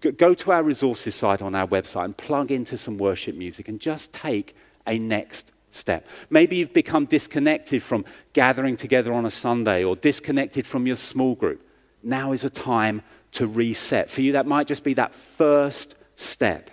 go 0.00 0.34
to 0.34 0.52
our 0.52 0.62
resources 0.62 1.14
site 1.14 1.42
on 1.42 1.54
our 1.54 1.66
website 1.66 2.06
and 2.06 2.16
plug 2.16 2.50
into 2.50 2.78
some 2.78 2.98
worship 2.98 3.34
music 3.34 3.68
and 3.68 3.80
just 3.80 4.12
take 4.12 4.56
a 4.86 4.98
next 4.98 5.52
step. 5.70 6.06
Maybe 6.30 6.56
you've 6.56 6.72
become 6.72 7.06
disconnected 7.06 7.82
from 7.82 8.04
gathering 8.32 8.76
together 8.76 9.12
on 9.12 9.26
a 9.26 9.30
Sunday 9.30 9.84
or 9.84 9.96
disconnected 9.96 10.66
from 10.66 10.86
your 10.86 10.96
small 10.96 11.34
group. 11.34 11.64
Now 12.02 12.32
is 12.32 12.44
a 12.44 12.50
time 12.50 13.02
to 13.32 13.46
reset. 13.46 14.10
For 14.10 14.22
you, 14.22 14.32
that 14.32 14.46
might 14.46 14.66
just 14.66 14.82
be 14.82 14.94
that 14.94 15.14
first 15.14 15.94
step. 16.16 16.70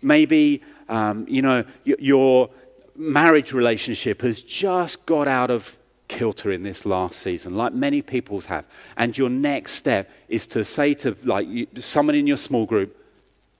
Maybe, 0.00 0.62
um, 0.88 1.26
you 1.28 1.42
know, 1.42 1.64
your 1.84 2.50
marriage 2.96 3.52
relationship 3.52 4.22
has 4.22 4.40
just 4.40 5.04
got 5.06 5.28
out 5.28 5.50
of 5.50 5.76
kilter 6.10 6.50
in 6.50 6.64
this 6.64 6.84
last 6.84 7.20
season, 7.20 7.54
like 7.54 7.72
many 7.72 8.02
people's 8.02 8.46
have. 8.46 8.64
And 8.96 9.16
your 9.16 9.30
next 9.30 9.74
step 9.74 10.10
is 10.28 10.44
to 10.48 10.64
say 10.64 10.92
to 10.94 11.16
like 11.22 11.46
you, 11.46 11.68
someone 11.78 12.16
in 12.16 12.26
your 12.26 12.36
small 12.36 12.66
group, 12.66 12.96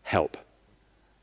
help. 0.03 0.37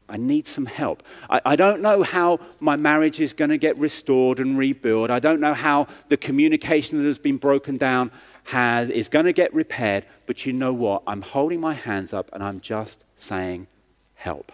I 0.08 0.16
need 0.16 0.48
some 0.48 0.66
help. 0.66 1.04
I, 1.30 1.42
I 1.46 1.56
don't 1.58 1.82
know 1.82 2.02
how 2.02 2.40
my 2.62 2.78
marriage 2.78 3.20
is 3.20 3.34
going 3.34 3.50
to 3.50 3.58
get 3.58 3.78
restored 3.78 4.40
and 4.40 4.58
rebuilt. 4.58 5.12
I 5.12 5.20
don't 5.20 5.42
know 5.42 5.54
how 5.54 5.88
the 6.08 6.16
communication 6.16 6.98
that 6.98 7.06
has 7.06 7.18
been 7.18 7.36
broken 7.36 7.76
down 7.76 8.10
has, 8.46 8.90
is 8.90 9.10
going 9.10 9.26
to 9.26 9.34
get 9.34 9.54
repaired. 9.54 10.06
But 10.28 10.46
you 10.46 10.54
know 10.54 10.72
what? 10.72 11.04
I'm 11.06 11.22
holding 11.22 11.60
my 11.60 11.74
hands 11.74 12.14
up 12.14 12.30
and 12.32 12.42
I'm 12.42 12.62
just 12.62 13.04
saying, 13.18 13.68
help. 14.16 14.54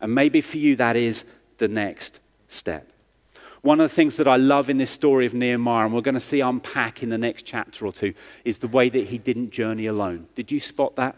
And 0.00 0.14
maybe 0.14 0.40
for 0.40 0.56
you, 0.56 0.74
that 0.76 0.96
is 0.96 1.26
the 1.58 1.68
next 1.68 2.18
step. 2.48 2.88
One 3.62 3.80
of 3.80 3.88
the 3.88 3.94
things 3.94 4.16
that 4.16 4.26
I 4.26 4.36
love 4.36 4.68
in 4.68 4.76
this 4.76 4.90
story 4.90 5.24
of 5.24 5.34
Nehemiah, 5.34 5.84
and 5.84 5.94
we're 5.94 6.00
going 6.00 6.14
to 6.14 6.20
see 6.20 6.40
unpack 6.40 7.02
in 7.02 7.10
the 7.10 7.18
next 7.18 7.44
chapter 7.44 7.86
or 7.86 7.92
two, 7.92 8.12
is 8.44 8.58
the 8.58 8.66
way 8.66 8.88
that 8.88 9.06
he 9.06 9.18
didn't 9.18 9.50
journey 9.50 9.86
alone. 9.86 10.26
Did 10.34 10.50
you 10.50 10.58
spot 10.58 10.96
that? 10.96 11.14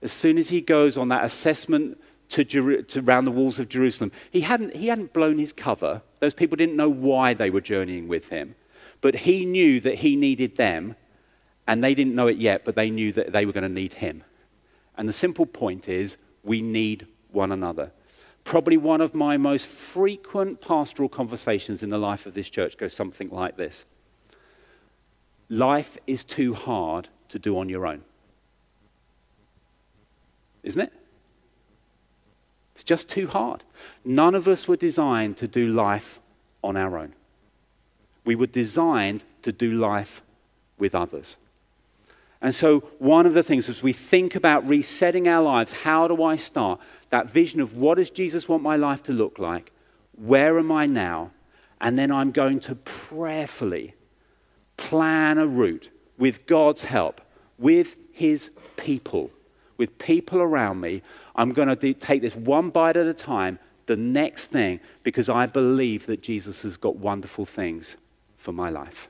As 0.00 0.10
soon 0.10 0.38
as 0.38 0.48
he 0.48 0.62
goes 0.62 0.96
on 0.96 1.08
that 1.08 1.24
assessment 1.24 2.00
to, 2.30 2.44
to 2.44 3.00
around 3.00 3.26
the 3.26 3.30
walls 3.30 3.60
of 3.60 3.68
Jerusalem, 3.68 4.12
he 4.30 4.40
hadn't, 4.40 4.76
he 4.76 4.86
hadn't 4.86 5.12
blown 5.12 5.38
his 5.38 5.52
cover. 5.52 6.00
Those 6.20 6.32
people 6.32 6.56
didn't 6.56 6.76
know 6.76 6.88
why 6.88 7.34
they 7.34 7.50
were 7.50 7.60
journeying 7.60 8.08
with 8.08 8.30
him. 8.30 8.54
But 9.02 9.14
he 9.14 9.44
knew 9.44 9.78
that 9.80 9.96
he 9.96 10.16
needed 10.16 10.56
them, 10.56 10.96
and 11.66 11.84
they 11.84 11.94
didn't 11.94 12.14
know 12.14 12.28
it 12.28 12.38
yet, 12.38 12.64
but 12.64 12.76
they 12.76 12.88
knew 12.88 13.12
that 13.12 13.32
they 13.32 13.44
were 13.44 13.52
going 13.52 13.62
to 13.62 13.68
need 13.68 13.92
him. 13.92 14.24
And 14.96 15.06
the 15.06 15.12
simple 15.12 15.44
point 15.44 15.86
is 15.86 16.16
we 16.42 16.62
need 16.62 17.06
one 17.30 17.52
another. 17.52 17.92
Probably 18.48 18.78
one 18.78 19.02
of 19.02 19.14
my 19.14 19.36
most 19.36 19.66
frequent 19.66 20.62
pastoral 20.62 21.10
conversations 21.10 21.82
in 21.82 21.90
the 21.90 21.98
life 21.98 22.24
of 22.24 22.32
this 22.32 22.48
church 22.48 22.78
goes 22.78 22.94
something 22.94 23.28
like 23.28 23.58
this 23.58 23.84
Life 25.50 25.98
is 26.06 26.24
too 26.24 26.54
hard 26.54 27.10
to 27.28 27.38
do 27.38 27.58
on 27.58 27.68
your 27.68 27.86
own. 27.86 28.04
Isn't 30.62 30.80
it? 30.80 30.92
It's 32.74 32.84
just 32.84 33.10
too 33.10 33.26
hard. 33.26 33.64
None 34.02 34.34
of 34.34 34.48
us 34.48 34.66
were 34.66 34.76
designed 34.76 35.36
to 35.36 35.46
do 35.46 35.68
life 35.68 36.18
on 36.64 36.74
our 36.74 36.96
own. 36.96 37.12
We 38.24 38.34
were 38.34 38.46
designed 38.46 39.24
to 39.42 39.52
do 39.52 39.74
life 39.74 40.22
with 40.78 40.94
others. 40.94 41.36
And 42.40 42.54
so, 42.54 42.80
one 42.98 43.26
of 43.26 43.34
the 43.34 43.42
things 43.42 43.68
as 43.68 43.82
we 43.82 43.92
think 43.92 44.34
about 44.34 44.66
resetting 44.66 45.28
our 45.28 45.42
lives, 45.42 45.72
how 45.72 46.08
do 46.08 46.22
I 46.22 46.36
start? 46.36 46.80
That 47.10 47.30
vision 47.30 47.60
of 47.60 47.76
what 47.76 47.96
does 47.96 48.10
Jesus 48.10 48.48
want 48.48 48.62
my 48.62 48.76
life 48.76 49.02
to 49.04 49.12
look 49.12 49.38
like? 49.38 49.72
Where 50.16 50.58
am 50.58 50.70
I 50.72 50.86
now? 50.86 51.30
And 51.80 51.98
then 51.98 52.10
I'm 52.10 52.32
going 52.32 52.60
to 52.60 52.74
prayerfully 52.74 53.94
plan 54.76 55.38
a 55.38 55.46
route 55.46 55.90
with 56.18 56.46
God's 56.46 56.84
help, 56.84 57.20
with 57.58 57.96
His 58.12 58.50
people, 58.76 59.30
with 59.76 59.98
people 59.98 60.40
around 60.40 60.80
me. 60.80 61.02
I'm 61.36 61.52
going 61.52 61.68
to 61.68 61.76
do, 61.76 61.94
take 61.94 62.22
this 62.22 62.34
one 62.34 62.70
bite 62.70 62.96
at 62.96 63.06
a 63.06 63.14
time, 63.14 63.58
the 63.86 63.96
next 63.96 64.46
thing, 64.46 64.80
because 65.02 65.28
I 65.28 65.46
believe 65.46 66.06
that 66.06 66.22
Jesus 66.22 66.62
has 66.62 66.76
got 66.76 66.96
wonderful 66.96 67.46
things 67.46 67.96
for 68.36 68.52
my 68.52 68.70
life. 68.70 69.08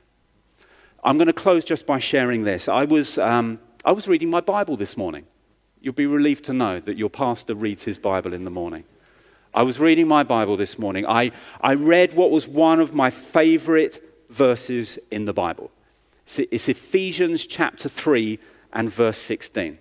I'm 1.02 1.16
going 1.16 1.26
to 1.26 1.32
close 1.32 1.64
just 1.64 1.86
by 1.86 1.98
sharing 1.98 2.44
this. 2.44 2.68
I 2.68 2.84
was, 2.84 3.18
um, 3.18 3.60
I 3.84 3.92
was 3.92 4.08
reading 4.08 4.30
my 4.30 4.40
Bible 4.40 4.76
this 4.76 4.96
morning. 4.96 5.26
You'll 5.80 5.94
be 5.94 6.06
relieved 6.06 6.44
to 6.44 6.52
know 6.52 6.80
that 6.80 6.96
your 6.96 7.10
pastor 7.10 7.54
reads 7.54 7.84
his 7.84 7.98
Bible 7.98 8.32
in 8.32 8.44
the 8.44 8.50
morning. 8.50 8.84
I 9.54 9.62
was 9.62 9.80
reading 9.80 10.08
my 10.08 10.22
Bible 10.22 10.56
this 10.56 10.78
morning. 10.78 11.06
I, 11.06 11.32
I 11.60 11.74
read 11.74 12.14
what 12.14 12.30
was 12.30 12.46
one 12.46 12.80
of 12.80 12.94
my 12.94 13.10
favorite 13.10 14.02
verses 14.28 14.98
in 15.10 15.24
the 15.24 15.32
Bible. 15.32 15.70
It's, 16.24 16.38
it's 16.38 16.68
Ephesians 16.68 17.46
chapter 17.46 17.88
3 17.88 18.38
and 18.72 18.92
verse 18.92 19.18
16. 19.18 19.78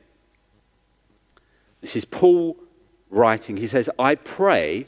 This 1.81 1.95
is 1.95 2.05
Paul 2.05 2.57
writing. 3.09 3.57
He 3.57 3.67
says, 3.67 3.89
I 3.99 4.15
pray 4.15 4.87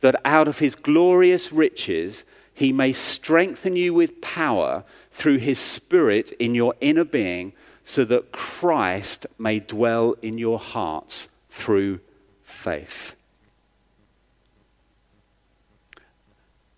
that 0.00 0.20
out 0.24 0.48
of 0.48 0.58
his 0.58 0.74
glorious 0.74 1.52
riches 1.52 2.24
he 2.52 2.72
may 2.72 2.92
strengthen 2.92 3.76
you 3.76 3.92
with 3.92 4.20
power 4.20 4.84
through 5.10 5.38
his 5.38 5.58
Spirit 5.58 6.32
in 6.38 6.54
your 6.54 6.74
inner 6.80 7.04
being, 7.04 7.52
so 7.88 8.04
that 8.04 8.32
Christ 8.32 9.28
may 9.38 9.60
dwell 9.60 10.16
in 10.20 10.38
your 10.38 10.58
hearts 10.58 11.28
through 11.48 12.00
faith. 12.42 13.14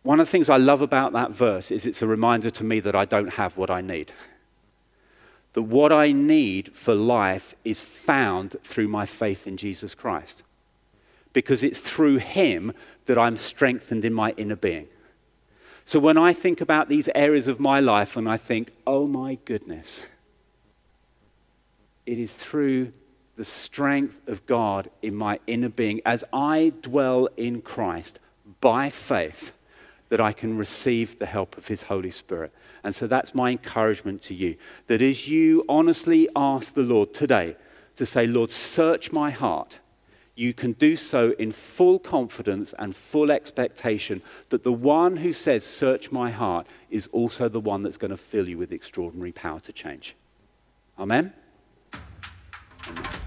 One 0.03 0.21
of 0.21 0.27
the 0.27 0.31
things 0.31 0.51
I 0.51 0.59
love 0.59 0.83
about 0.83 1.15
that 1.15 1.31
verse 1.31 1.71
is 1.71 1.87
it's 1.87 2.03
a 2.03 2.07
reminder 2.07 2.51
to 2.51 2.63
me 2.63 2.79
that 2.81 2.95
I 2.95 3.07
don't 3.07 3.33
have 3.33 3.57
what 3.57 3.71
I 3.71 3.81
need. 3.81 4.13
That 5.55 5.63
what 5.63 5.95
I 5.95 6.13
need 6.13 6.77
for 6.77 6.95
life 6.95 7.55
is 7.65 7.81
found 7.81 8.57
through 8.63 8.89
my 8.89 9.07
faith 9.07 9.47
in 9.47 9.57
Jesus 9.57 9.95
Christ. 9.95 10.43
Because 11.33 11.63
it's 11.63 11.81
through 11.81 12.19
Him 12.19 12.75
that 13.07 13.17
I'm 13.17 13.39
strengthened 13.39 14.05
in 14.05 14.13
my 14.13 14.33
inner 14.37 14.57
being. 14.57 14.89
So 15.87 15.99
when 15.99 16.19
I 16.19 16.35
think 16.35 16.61
about 16.61 16.91
these 16.91 17.09
areas 17.15 17.49
of 17.49 17.59
my 17.59 17.81
life 17.81 18.15
and 18.15 18.29
I 18.29 18.37
think, 18.37 18.73
oh 18.87 19.07
my 19.07 19.39
goodness, 19.47 20.03
it 22.09 22.19
is 22.19 22.33
through 22.33 22.91
the 23.37 23.45
strength 23.45 24.27
of 24.27 24.47
God 24.47 24.91
in 25.03 25.15
my 25.15 25.39
inner 25.47 25.69
being 25.69 26.01
as 26.07 26.25
I 26.33 26.73
dwell 26.81 27.29
in 27.37 27.61
Christ 27.61 28.19
by 28.63 28.89
faith 28.89 29.53
that 30.09 30.19
I 30.19 30.33
can 30.33 30.57
receive 30.57 31.19
the 31.19 31.27
help 31.27 31.59
of 31.59 31.69
His 31.69 31.83
Holy 31.83 32.11
Spirit. 32.11 32.51
And 32.83 32.95
so 32.95 33.07
that's 33.07 33.35
my 33.35 33.51
encouragement 33.51 34.23
to 34.23 34.35
you 34.35 34.57
that 34.87 35.03
as 35.03 35.29
you 35.29 35.67
honestly 35.69 36.31
ask 36.35 36.73
the 36.73 36.83
Lord 36.83 37.13
today 37.13 37.57
to 37.97 38.07
say, 38.07 38.27
Lord, 38.27 38.51
search 38.51 39.13
my 39.13 39.31
heart, 39.31 39.79
you 40.35 40.55
can 40.55 40.73
do 40.73 40.97
so 40.97 41.33
in 41.39 41.53
full 41.53 41.99
confidence 41.99 42.73
and 42.79 42.97
full 42.97 43.31
expectation 43.31 44.23
that 44.49 44.65
the 44.65 44.73
one 44.73 45.19
who 45.19 45.35
says, 45.35 45.63
Search 45.63 46.11
my 46.11 46.31
heart, 46.31 46.67
is 46.89 47.07
also 47.09 47.51
the 47.51 47.61
one 47.61 47.83
that's 47.83 47.99
going 47.99 48.13
to 48.13 48.17
fill 48.17 48.49
you 48.49 48.57
with 48.57 48.73
extraordinary 48.73 49.33
power 49.33 49.61
to 49.61 49.73
change. 49.75 50.17
Amen? 50.99 51.35
Thank 52.89 53.13
you. 53.13 53.18